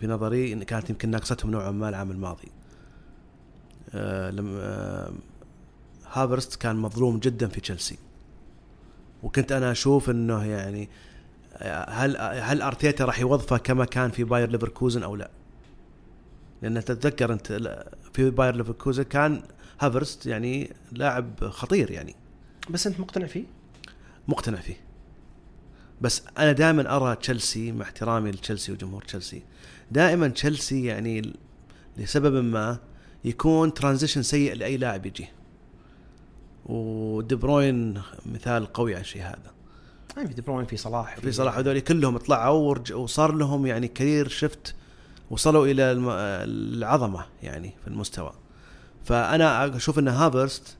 [0.00, 2.48] في نظري إن كانت يمكن ناقصتهم نوعا ما العام الماضي.
[3.94, 5.12] آه لما آه
[6.12, 7.98] هافرست كان مظلوم جدا في تشيلسي.
[9.22, 10.88] وكنت أنا أشوف إنه يعني
[11.88, 15.30] هل هل أرتيتا راح يوظفه كما كان في باير ليفركوزن أو لا؟
[16.62, 17.76] لأن تتذكر أنت
[18.12, 19.42] في باير ليفركوزن كان
[19.80, 22.14] هافرتس يعني لاعب خطير يعني
[22.70, 23.44] بس أنت مقتنع فيه؟
[24.28, 24.76] مقتنع فيه
[26.00, 29.42] بس أنا دائما أرى تشيلسي مع احترامي لتشيلسي وجمهور تشيلسي
[29.90, 31.32] دائما تشيلسي يعني
[31.96, 32.78] لسبب ما
[33.24, 35.28] يكون transition سيء لأي لاعب يجي
[36.66, 39.52] ودي بروين مثال قوي على الشيء هذا.
[40.16, 41.16] يعني في دي بروين في صلاح.
[41.20, 44.74] في صلاح هذول كلهم طلعوا وصار لهم يعني career شفت
[45.30, 48.32] وصلوا إلى العظمة يعني في المستوى.
[49.04, 50.76] فأنا أشوف إن هافرتس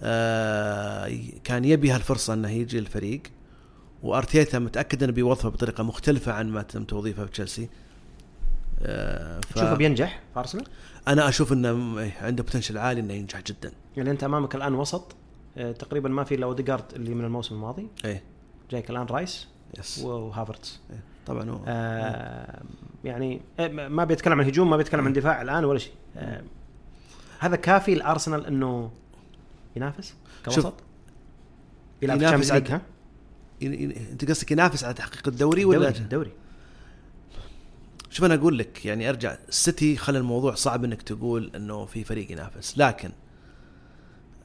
[0.00, 1.12] آه،
[1.44, 3.22] كان يبي هالفرصة إنه يجي الفريق
[4.02, 7.68] وأرتيتا متأكد إنه بيوظفه بطريقة مختلفة عن ما تم توظيفه في تشيلسي.
[8.82, 10.64] آه، ف- تشوفه بينجح في أرسنال؟
[11.08, 13.72] أنا أشوف إنه إيه، عنده potential عالي إنه ينجح جدا.
[13.96, 15.14] يعني أنت أمامك الآن وسط
[15.56, 17.88] آه، تقريبا ما في إلا اوديجارد اللي من الموسم الماضي.
[18.04, 18.22] إيه.
[18.70, 21.00] جايك الآن رايس yes وهافرتس إيه.
[21.26, 21.60] طبعا هو.
[21.66, 22.62] آه
[23.04, 25.92] يعني آه، ما بيتكلم عن هجوم ما بيتكلم عن دفاع الآن ولا شيء.
[26.16, 26.42] آه
[27.38, 28.90] هذا كافي الارسنال إنه
[29.76, 30.14] ينافس
[30.44, 30.74] كوسط؟
[32.02, 32.80] يلعب ينافس على- ها؟
[33.60, 36.30] ين- ين- أنت قصدك ينافس على تحقيق الدوري ولا الدوري
[38.14, 42.32] شوف أنا أقول لك يعني أرجع السيتي خلى الموضوع صعب إنك تقول إنه في فريق
[42.32, 42.78] ينافس.
[42.78, 43.12] لكن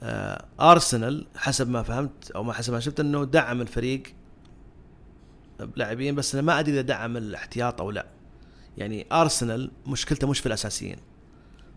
[0.03, 4.03] آه أرسنال حسب ما فهمت أو ما حسب ما شفت إنه دعم الفريق
[5.59, 8.05] بلاعبين بس أنا ما أدري إذا دعم الاحتياط أو لا.
[8.77, 10.97] يعني أرسنال مشكلته مش في الأساسيين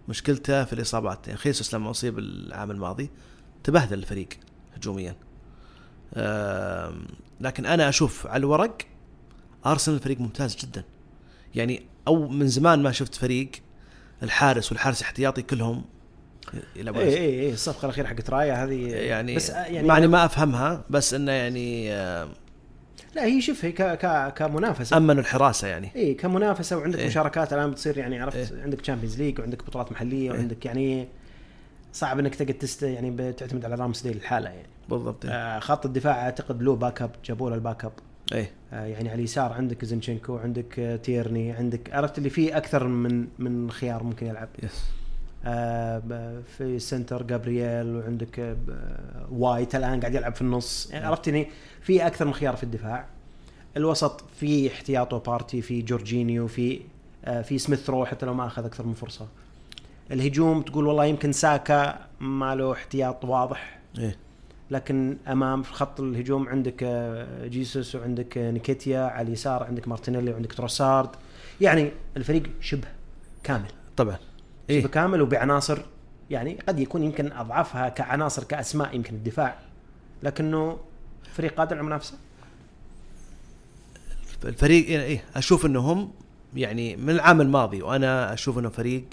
[0.08, 1.26] مشكلته في الإصابات.
[1.26, 3.10] يعني خيسوس لما أصيب العام الماضي
[3.64, 4.28] تبهدل الفريق
[4.76, 5.16] هجوميا.
[7.40, 8.78] لكن أنا أشوف على الورق
[9.66, 10.84] أرسنال فريق ممتاز جدا.
[11.54, 13.50] يعني أو من زمان ما شفت فريق
[14.22, 15.84] الحارس والحارس احتياطي كلهم
[16.76, 20.24] يلعبون اي اي اي الصفقة الأخيرة حقت رايا هذه يعني بس آه، يعني معني ما
[20.24, 22.28] أفهمها بس إنه يعني آه،
[23.14, 27.06] لا هي شوف هي ك ك كمنافسة أمنوا الحراسة يعني اي كمنافسة وعندك إيه.
[27.06, 28.62] مشاركات الآن بتصير يعني عرفت إيه.
[28.62, 30.38] عندك Champions League وعندك بطولات محلية إيه.
[30.38, 31.08] وعندك يعني
[31.92, 35.32] صعب إنك تقعد تست يعني بتعتمد على رامسديل الحاله يعني بالضبط إيه.
[35.32, 37.92] آه خط الدفاع أعتقد له backup جابوا له ال backup
[38.32, 38.50] إيه.
[38.72, 43.26] آه يعني على اليسار عندك زينتشينكو عندك آه تيرني عندك عرفت اللي فيه أكثر من
[43.38, 44.48] من خيار ممكن يلعب.
[44.62, 44.84] yes
[45.44, 46.02] آه
[46.58, 48.56] في ال center جابرييل وعندك
[49.32, 50.90] وايت الآن قاعد يلعب في النص.
[50.90, 51.48] يعني عرفت يعني
[51.80, 53.06] في أكثر من خيار في الدفاع.
[53.76, 56.80] الوسط في احتياطه بارتي في جورجينيو في
[57.42, 59.26] في سميث رو حتى لو ما أخذ أكثر من فرصة.
[60.10, 63.78] الهجوم تقول والله يمكن ساكا ما له احتياط واضح.
[63.98, 64.16] إيه.
[64.72, 70.32] لكن أمام في خط الهجوم عندك آه، جيسوس وعندك آه، نيكيتيا على اليسار عندك مارتينيلي
[70.32, 71.08] وعندك تروسارد.
[71.60, 72.88] يعني الفريق شبه
[73.42, 73.68] كامل.
[73.96, 74.14] طبعا.
[74.14, 74.22] شبه
[74.70, 75.78] إيه كامل وبعناصر
[76.30, 79.58] يعني قد يكون يمكن أضعفها كعناصر كأسماء يمكن الدفاع.
[80.22, 80.78] لكنه
[81.32, 82.14] فريق قادر على المنافسة.
[84.44, 86.12] الفريق إيه إيه، أشوف إنهم
[86.54, 89.04] يعني من العام الماضي وأنا أشوف إنه فريق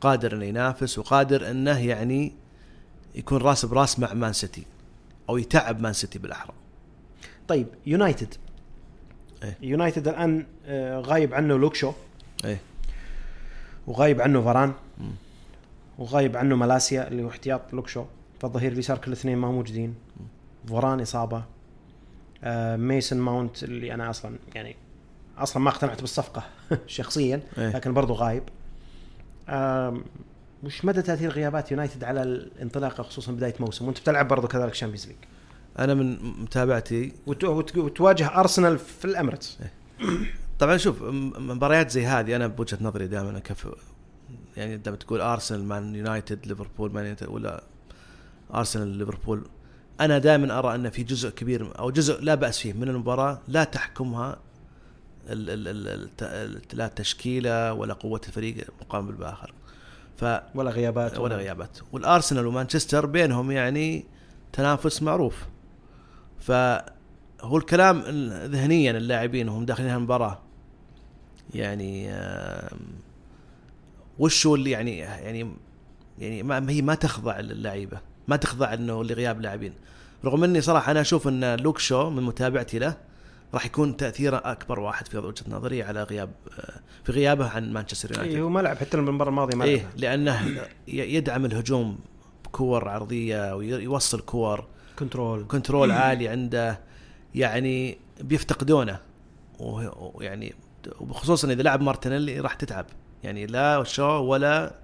[0.00, 2.32] قادر إنه ينافس وقادر إنه يعني
[3.14, 4.64] يكون راس براس مع مان سيتي
[5.28, 6.52] أو يتعب مان سيتي بالاحرى
[7.48, 8.34] طيب يونايتد.
[9.44, 9.56] إيه.
[9.62, 11.92] يونايتد الآن آه، غايب عنه لوكشو
[12.44, 12.60] إيه.
[13.86, 14.72] وغايب عنه فاران.
[14.98, 15.10] مم.
[15.98, 18.04] وغايب عنه مالاسيا اللي هو احتياط لوكشو
[18.40, 19.94] فالظهير اليسار كل الاثنين ما موجودين.
[20.68, 21.44] فوران إصابة.
[22.44, 24.76] آه ميسن ماونت اللي أنا أصلا يعني
[25.38, 26.42] أصلا ما اقتنعت بالصفقة
[26.86, 27.76] شخصيا إيه.
[27.76, 28.42] لكن برضو غايب.
[29.48, 30.04] آم،
[30.62, 35.06] وش مدى تأثير غيابات يونايتد على الانطلاقه خصوصا بداية موسم؟ وأنت بتلعب برضو كذلك Champions
[35.06, 35.16] League
[35.78, 37.12] أنا من متابعتي.
[37.26, 39.58] وت- وت- وتواجه ارسنال في الاميريتس
[40.58, 43.68] طبعا شوف مباريات زي هذه أنا بوجهة نظري دائما كيف
[44.56, 47.62] يعني لما تقول ارسنال مان يونايتد ليفربول مان يونايتد ولا
[48.54, 49.42] ارسنال ليفربول
[50.00, 53.64] أنا دائما أرى أن في جزء كبير أو جزء لا بأس فيه من المباراة لا
[53.64, 54.38] تحكمها
[56.72, 59.52] لا التشكيله ولا قوة الفريق مقابل باخر
[60.18, 61.78] ف ولا غيابات ولا غيابات.
[61.92, 64.04] والأرسنال ومانشستر بينهم يعني
[64.52, 65.46] تنافس معروف.
[66.40, 70.38] فهو الكلام ال- ذهنيا اللاعبين وهم داخلين المباراه
[71.54, 72.10] يعني
[74.18, 75.50] وش هو اللي يعني يعني
[76.18, 77.98] يعني ما ما هي ما تخضع للعيبة.
[78.28, 79.72] ما تخضع إنه لغياب لاعبين.
[80.24, 82.96] رغم إني صراحة أنا أشوف إن لوك شو من متابعتي له
[83.54, 86.30] راح يكون تأثيره أكبر واحد في وجهة نظري على غياب
[87.04, 88.34] في غيابه عن مانشستر يونايتد.
[88.34, 89.90] إيه هو ما لعب حتى المباراة الماضية ما إيه لعب.
[89.96, 90.48] لأنه
[90.88, 91.98] ي- يدعم الهجوم
[92.44, 94.64] بكور عرضية ويوصل كور.
[94.98, 95.44] control.
[95.48, 96.80] control عالي عنده.
[97.34, 98.98] يعني بيفتقدونه.
[99.58, 100.54] ويعني
[101.00, 102.86] وخصوصا إذا لعب مارتينيلي راح تتعب.
[103.24, 104.74] يعني لا شو ولا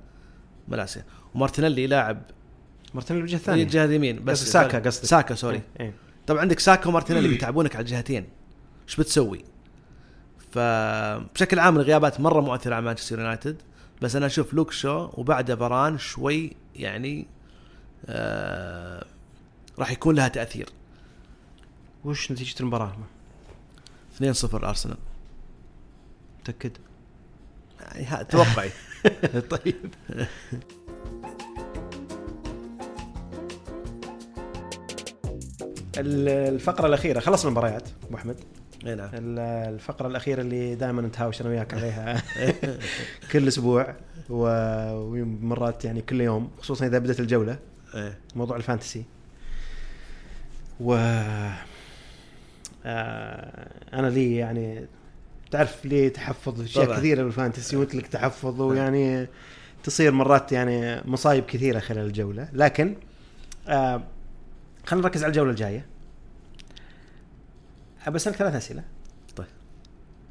[0.68, 1.04] ملاسيا
[1.34, 2.22] ومارتينيلي لاعب
[2.94, 5.04] مارتينيلي الوجه في الثاني الجهه اليمين بس قصدي ساكا قصدك.
[5.06, 5.62] ساكا sorry.
[5.80, 5.94] إيه.
[6.26, 8.26] طبعا عندك ساكا ومارتينيلي بيتعبونك على الجهتين.
[8.88, 9.44] إيش بتسوي؟
[10.52, 13.62] فبشكل عام الغيابات مرة مؤثرة على مانشستر يونايتد
[14.02, 17.26] بس أنا أشوف لوك شو وبعده فاران شوي يعني
[18.06, 19.06] آه
[19.78, 20.68] راح يكون لها تأثير.
[22.04, 22.96] وش نتيجة المباراة؟
[24.22, 24.24] 2-0
[24.54, 24.96] ارسنال
[26.40, 26.72] متأكد؟
[27.94, 28.70] يعني توقعي.
[29.50, 29.94] طيب.
[35.98, 38.36] ال- الفقرة الأخيرة خلصنا المباريات أبو أحمد.
[38.84, 39.10] نعم.
[39.14, 39.38] ال-
[39.74, 42.22] الفقرة الأخيرة اللي دائما نتهاوش أنا وياك عليها.
[43.32, 43.94] كل أسبوع
[44.30, 47.58] ومرات يعني كل يوم خصوصا إذا بدأت الجولة.
[48.36, 49.04] موضوع ال fantasy.
[50.80, 50.94] و
[52.86, 54.86] آه، أنا لي يعني
[55.50, 56.96] تعرف لي تحفظ في أشياء.
[56.98, 59.26] كثيرة بال fantasy وأنت لك تحفظ ويعني
[59.84, 62.48] تصير مرات يعني مصايب كثيرة خلال الجولة.
[62.52, 62.94] لكن
[63.68, 64.02] آه
[64.86, 65.84] خلينا نركز على الجولة الجاية.
[68.06, 68.84] ابى أسألك ثلاث أسئلة.
[69.36, 69.46] طيب.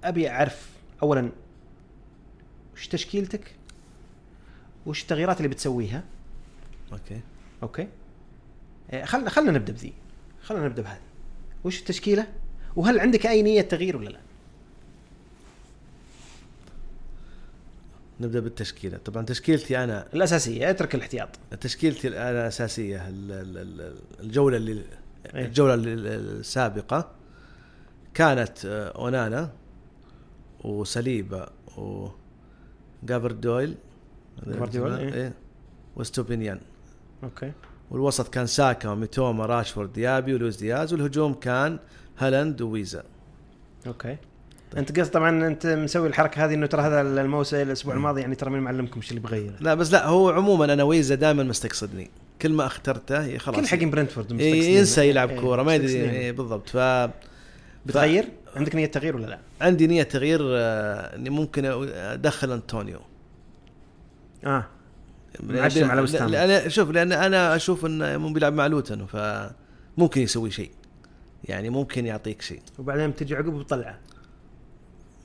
[0.03, 0.69] أبي أعرف
[1.03, 1.29] اولا
[2.73, 3.55] وش تشكيلتك؟
[4.85, 6.03] وش التغييرات اللي بتسويها؟
[6.91, 7.21] أوكي.
[7.63, 7.87] أوكي.
[8.91, 9.93] آه، خلنا خلنا نبدأ بذي.
[10.41, 10.99] خلنا نبدأ بهذه.
[11.63, 12.27] وش التشكيلة؟
[12.75, 14.19] وهل عندك أي نية تغيير ولا لا؟
[18.19, 18.97] نبدأ بالتشكيلة.
[18.97, 21.29] طبعا تشكيلتي أنا الأساسية اترك الاحتياط.
[21.61, 24.83] تشكيلتي أنا الأساسية ال- ال- ال- الجولة اللي
[25.35, 25.45] إيه.
[25.45, 27.11] الجولة السابقة.
[28.13, 29.49] كانت آه، أونانا
[30.63, 32.07] وسليبا و
[33.03, 33.75] جافردويل
[34.47, 35.33] جافردويل، إيه.
[35.95, 36.59] وستوبينيان
[37.23, 37.51] أوكي.
[37.91, 41.79] والوسط كان ساكا وميتوما راشفورد ديابي ولويس دياز والهجوم كان
[42.17, 43.03] هالاند وويزا.
[43.87, 44.17] أوكي.
[44.77, 48.49] أنت قصد طبعا أنت مسوي الحركة هذه إنه ترى هذا الموسم الأسبوع الماضي يعني ترى
[48.49, 52.09] مين معلمكم إيش اللي بغيره لا بس لا هو عموما أنا ويزا دائما مستقصدني.
[52.41, 53.59] كل ما أخترته إيه خلاص.
[53.59, 54.77] كل حقين برنتفورد إيه مستقصدين.
[54.77, 56.69] ينسى يلعب كورة ما يدري بالضبط.
[56.69, 56.77] ف
[57.85, 62.99] بتغير؟ عندك نية تغيير ولا لا؟ عندي نية تغيير آه، إني ممكن أدخل أنطونيو.
[64.45, 64.65] آه.
[65.39, 66.29] معشم على وست هام.
[66.29, 70.71] لأن شوف لأن أنا أشوف انه مو بيلعب مع لوتن فممكن يسوي شيء.
[71.43, 72.61] يعني ممكن يعطيك شيء.
[72.79, 73.99] وبعدين تجي عقب وتطلعه.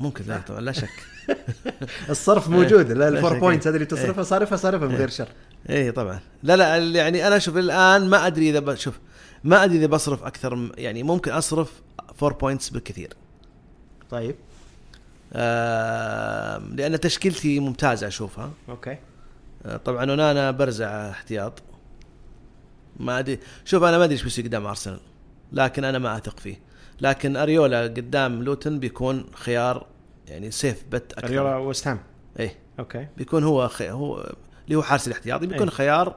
[0.00, 0.88] ممكن لا طبعا لا شك.
[2.11, 2.92] الصرف موجود.
[2.92, 3.40] لا ال four شك.
[3.40, 5.28] points هذه اللي تصرفها صارفها صارفها من غير شر.
[5.70, 6.20] إيه طبعا.
[6.42, 8.98] لا لا يعني أنا أشوف الآن ما أدري إذا بشوف
[9.44, 11.72] ما أدري إذا بصرف أكثر يعني ممكن أصرف
[12.22, 13.14] 4 points بالكثير
[14.10, 14.34] طيب.
[15.32, 18.50] آه لأن تشكيلتي ممتازة أشوفها.
[18.68, 18.98] أوكي.
[19.66, 21.62] آه طبعا أنا برزع احتياط.
[22.96, 25.00] ما أدري شوف أنا ما أدري إيش بيصير قدام أرسنال
[25.52, 26.60] لكن أنا ما أثق فيه.
[27.00, 29.86] لكن أريولا قدام لوتن بيكون خيار
[30.28, 31.28] يعني safe bet أكثر.
[31.28, 32.00] أريولا وست هام
[32.40, 32.56] إيه.
[32.78, 33.06] أوكي.
[33.16, 33.90] بيكون هو خي...
[33.90, 34.32] هو
[34.64, 35.46] اللي هو حارس الاحتياطي.
[35.46, 35.74] بيكون إيه.
[35.74, 36.16] خيار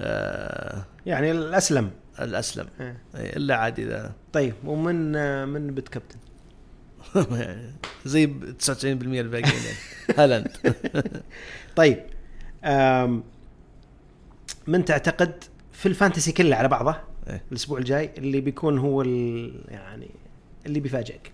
[0.00, 1.90] آه يعني الأسلم.
[2.20, 2.66] الأسلم.
[2.80, 2.96] إيه.
[3.16, 5.12] إيه، إلا عاد اذا طيب ومن
[5.48, 6.18] من بت كابتن؟
[8.04, 9.76] زي ب 99% الباقيين يعني.
[10.18, 10.48] هالاند.
[11.76, 11.98] طيب
[14.66, 16.96] من تعتقد في ال fantasy كله على بعضه
[17.28, 17.42] إيه.
[17.52, 19.02] الأسبوع الجاي اللي بيكون هو
[19.68, 20.10] يعني
[20.66, 21.32] اللي بيفاجئك؟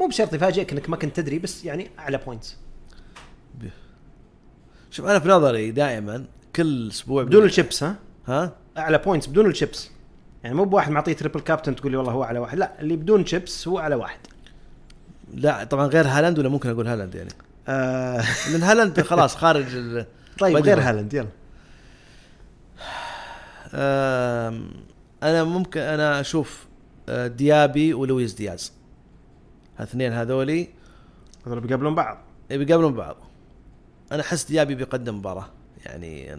[0.00, 2.56] مو بشرط يفاجئك إنك ما كنت تدري بس يعني اعلى بوينتس
[4.90, 6.24] شوف أنا في نظري دائما
[6.56, 7.96] كل أسبوع بدون الشيبس ها؟
[8.26, 9.90] ها؟ اعلى بوينتس بدون الشيبس
[10.44, 12.58] يعني مو بواحد معطيه triple captain تقول لي والله هو اعلى واحد.
[12.58, 14.18] لا اللي بدون شيبس هو اعلى واحد.
[15.34, 17.30] لا طبعا غير هالاند ولا ممكن أقول هالاند يعني؟
[17.68, 18.24] آه.
[18.50, 20.06] لأن هالاند خلاص خارج ال...
[20.40, 20.56] طيب.
[20.56, 21.28] غير هالاند يلا.
[25.22, 26.66] أنا ممكن أنا أشوف
[27.08, 28.72] آه، ديابي ولويس دياز.
[29.78, 30.68] الاثنين هذولي.
[31.46, 32.18] هذول بيقابلون بعض.
[32.50, 33.16] بيقابلون بعض.
[34.12, 35.48] أنا أحس ديابي بيقدم مباراة.
[35.86, 36.38] يعني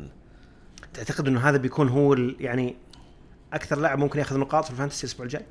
[0.93, 2.75] تعتقد إنه هذا بيكون هو يعني
[3.53, 5.45] أكثر لاعب ممكن يأخذ نقاط في ال fantasy الأسبوع الجاي؟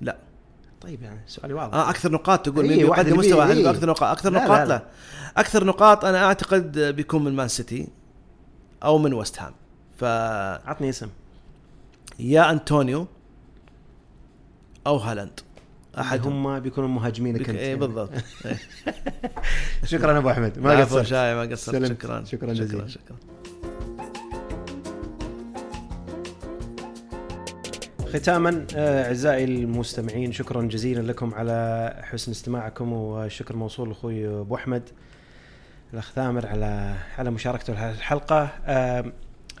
[0.00, 0.16] لا
[0.80, 3.70] طيب يعني سؤالي واضح آه أكثر نقاط تقول إيه، مين واحد بيقدم اللي مستوى إيه.
[3.70, 4.86] أكثر نقاط أكثر لا، نقاط لا، لا, لا.
[5.36, 7.88] أكثر نقاط أنا أعتقد بيكون من مان سيتي
[8.84, 9.52] أو من وست هام
[9.98, 10.04] ف
[10.68, 11.08] عطني اسم
[12.18, 13.06] يا أنطونيو
[14.86, 15.40] أو هالاند
[15.98, 17.48] أحد هم بيكونوا مهاجمينك بك...
[17.48, 17.74] يعني.
[17.74, 18.10] بالضبط
[18.46, 18.58] إيه.
[19.84, 21.84] شكرا أبو أحمد ما قصرت ما قصرت.
[21.86, 22.86] شكرا شكراً جزيلاً.
[22.88, 23.16] شكرا
[28.14, 34.82] ختاما آه، أعزائي المستمعين شكرا جزيلا لكم على حسن استماعكم والشكر موصول لاخوي أبو أحمد
[35.92, 38.48] الاخ ثامر على على مشاركته الحلقة.
[38.66, 39.12] آه،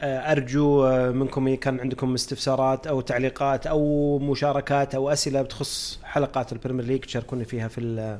[0.02, 6.56] أرجو آه، منكم كان عندكم استفسارات أو تعليقات أو مشاركات أو أسئلة بتخص حلقات ال
[6.56, 8.18] Premier League تشاركوني فيها في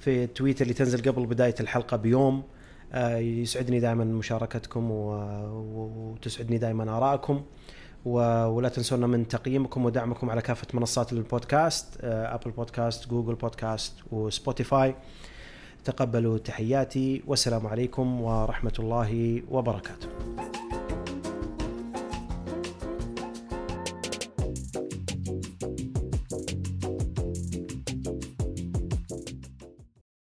[0.00, 2.42] في ال tweet اللي تنزل قبل بداية الحلقة بيوم.
[3.16, 7.42] يسعدني دائما مشاركتكم وتسعدني دائما آرائكم.
[8.04, 14.94] ولا تنسونا من تقييمكم ودعمكم على كافة منصات البودكاست Apple Podcast Google Podcast و Spotify
[15.84, 20.08] تقبلوا تحياتي والسلام عليكم ورحمة الله وبركاته.